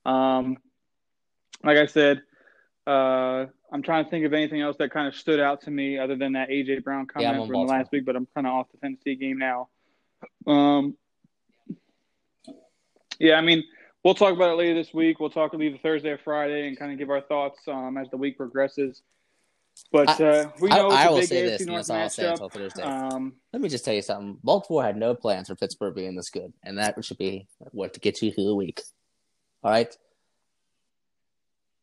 [0.05, 0.57] Um,
[1.63, 2.21] like I said,
[2.85, 5.97] uh, I'm trying to think of anything else that kind of stood out to me
[5.97, 8.53] other than that AJ Brown comment yeah, from the last week, but I'm kind of
[8.53, 9.67] off the Tennessee game now.
[10.45, 10.95] Um,
[13.19, 13.63] yeah, I mean,
[14.03, 15.19] we'll talk about it later this week.
[15.19, 18.17] We'll talk either Thursday or Friday and kind of give our thoughts um, as the
[18.17, 19.01] week progresses.
[19.91, 22.49] But uh, we know I, I will say this, and that's all I'll say until
[22.49, 22.83] Thursday.
[22.83, 24.37] Um, Let me just tell you something.
[24.43, 27.99] Baltimore had no plans for Pittsburgh being this good, and that should be what to
[27.99, 28.81] get you through the week.
[29.63, 29.95] All right,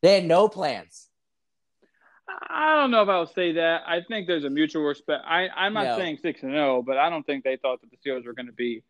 [0.01, 1.09] they had no plans.
[2.27, 3.83] I don't know if I would say that.
[3.87, 5.23] I think there's a mutual respect.
[5.27, 5.97] I, I'm not no.
[5.97, 8.47] saying six and zero, but I don't think they thought that the Steelers were going
[8.47, 8.83] to be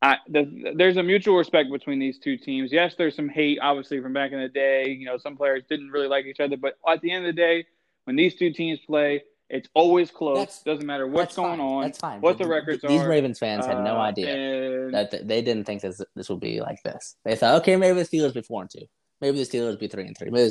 [0.00, 2.72] I, the, there's a mutual respect between these two teams.
[2.72, 4.90] Yes, there's some hate, obviously, from back in the day.
[4.90, 7.40] You know, some players didn't really like each other, but at the end of the
[7.40, 7.66] day,
[8.08, 10.38] when these two teams play, it's always close.
[10.38, 11.60] That's, Doesn't matter what's going fine.
[11.60, 11.82] on.
[11.82, 12.22] That's fine.
[12.22, 12.98] What the records these are.
[13.00, 14.94] These Ravens fans had no uh, idea and...
[14.94, 17.16] that they didn't think this this would be like this.
[17.26, 18.86] They thought, okay, maybe the Steelers be four and two.
[19.20, 20.30] Maybe the Steelers be three and three.
[20.30, 20.50] Maybe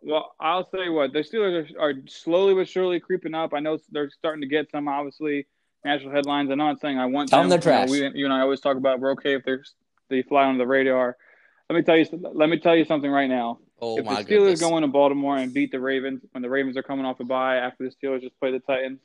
[0.00, 3.52] well, I'll say what the Steelers are, are slowly but surely creeping up.
[3.52, 5.46] I know they're starting to get some, obviously
[5.84, 6.50] national headlines.
[6.50, 7.50] I'm not saying I want Tell them.
[7.50, 7.90] them they're trash.
[7.90, 9.62] You, know, we, you and I always talk about we're okay if they're
[10.08, 11.18] they fly under the radar.
[11.68, 12.06] Let me tell you.
[12.34, 13.58] Let me tell you something right now.
[13.84, 14.60] Oh if the Steelers goodness.
[14.60, 17.56] go into Baltimore and beat the Ravens when the Ravens are coming off a bye
[17.56, 19.00] after the Steelers just play the Titans,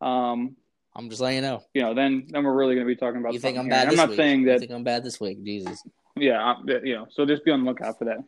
[0.00, 0.54] um,
[0.94, 1.62] I'm just letting you know.
[1.74, 3.32] you know, then then we're really going to be talking about.
[3.34, 4.16] You think I'm bad I'm not week?
[4.16, 4.60] saying You that.
[4.60, 5.42] think I'm bad this week?
[5.44, 5.82] Jesus.
[6.16, 8.18] Yeah, I- you know, so just be on the lookout for that.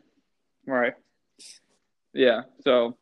[0.68, 0.94] All right.
[2.12, 2.42] Yeah.
[2.64, 2.98] So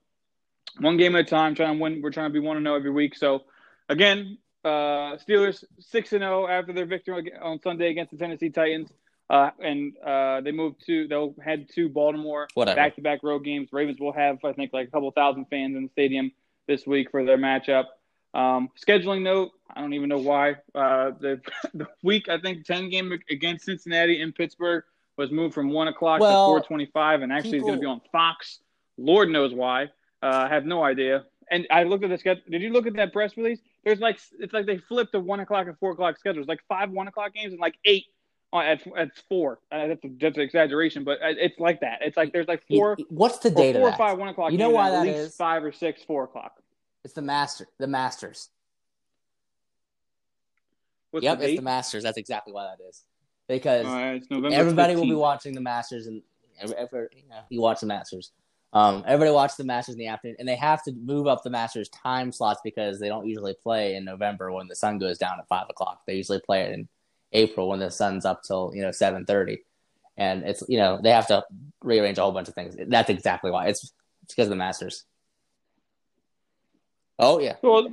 [0.78, 2.02] one game at a time, trying to win.
[2.02, 3.16] We're trying to be one to zero every week.
[3.16, 3.44] So
[3.88, 8.90] again, uh, Steelers six and zero after their victory on Sunday against the Tennessee Titans.
[9.28, 12.46] Uh, and uh, they moved to they'll head to Baltimore
[12.76, 13.68] back to back road games.
[13.72, 16.30] Ravens will have I think like a couple thousand fans in the stadium
[16.68, 17.86] this week for their matchup.
[18.34, 20.56] Um, scheduling note, I don't even know why.
[20.74, 21.40] Uh, the
[21.74, 24.84] the week I think ten game against Cincinnati in Pittsburgh
[25.16, 27.80] was moved from one o'clock Well, to four twenty five, and actually it's going to
[27.80, 28.60] be on Fox.
[28.96, 29.84] Lord knows why.
[30.22, 31.24] Uh, I have no idea.
[31.50, 32.42] And I looked at the schedule.
[32.50, 33.60] Did you look at that press release?
[33.84, 36.46] There's like it's like they flipped the one o'clock and four o'clock schedules.
[36.46, 38.04] Like five one o'clock games and like eight
[38.52, 39.58] on at at four.
[39.70, 41.98] Uh, that's a, that's an exaggeration, but uh, it's like that.
[42.02, 44.52] It's like there's like four What's the or date four or five one o'clock.
[44.52, 45.36] You know why that least is?
[45.36, 46.62] Five or six four o'clock.
[47.04, 48.48] It's the master, the Masters.
[51.10, 52.02] What's yep, the it's the Masters.
[52.02, 53.04] That's exactly why that is.
[53.48, 56.20] Because right, it's November everybody will be watching the Masters, and
[56.60, 58.32] every, every, you, know, you watch the Masters.
[58.72, 61.50] Um, everybody watches the Masters in the afternoon, and they have to move up the
[61.50, 65.38] Masters time slots because they don't usually play in November when the sun goes down
[65.38, 66.02] at five o'clock.
[66.06, 66.88] They usually play it in
[67.36, 69.62] April when the sun's up till you know seven thirty,
[70.16, 71.44] and it's you know they have to
[71.82, 72.76] rearrange a whole bunch of things.
[72.88, 73.66] That's exactly why.
[73.68, 73.92] It's
[74.24, 75.04] it's because of the Masters.
[77.18, 77.88] Oh yeah, Well,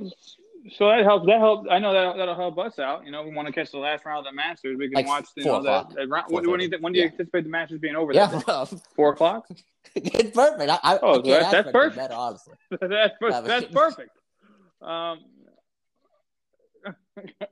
[0.76, 1.26] so that helps.
[1.26, 1.68] That helps.
[1.70, 3.04] I know that that'll help us out.
[3.06, 4.76] You know, we want to catch the last round of the Masters.
[4.78, 5.26] We can Like watch.
[5.36, 5.94] You know, the, o'clock.
[5.94, 7.10] the round, when, when do you, when do you Yeah.
[7.12, 8.12] anticipate the Masters being over?
[8.12, 8.66] yeah, that bro.
[8.96, 9.46] four o'clock.
[9.94, 10.70] it's perfect.
[10.70, 11.96] I, I, Oh, I so that's- that's perfect.
[11.96, 12.54] Better, honestly.
[12.80, 14.10] that's that's perfect.
[14.82, 15.20] Um,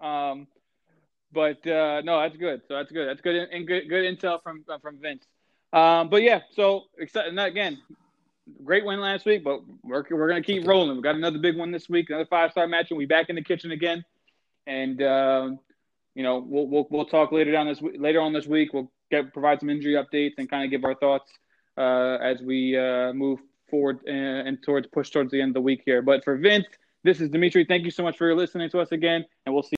[0.00, 0.46] um,
[1.32, 2.62] but uh, no, that's good.
[2.68, 3.08] So that's good.
[3.08, 5.26] That's good and good good intel from uh, from Vince.
[5.72, 7.38] Um, but yeah, so excited.
[7.38, 7.78] Again,
[8.64, 10.96] great win last week, but we're we're gonna keep rolling.
[10.96, 13.36] We got another big one this week, another five star match, and we back in
[13.36, 14.04] the kitchen again.
[14.66, 15.58] And um,
[16.14, 18.72] you know, we'll we'll we'll talk later down this later on this week.
[18.72, 21.30] We'll get provide some injury updates and kind of give our thoughts
[21.76, 25.60] uh, as we uh, move forward and, and towards push towards the end of the
[25.60, 26.02] week here.
[26.02, 26.66] But for Vince,
[27.04, 27.64] this is Demetri.
[27.64, 29.70] Thank you so much for listening to us again, and we'll see.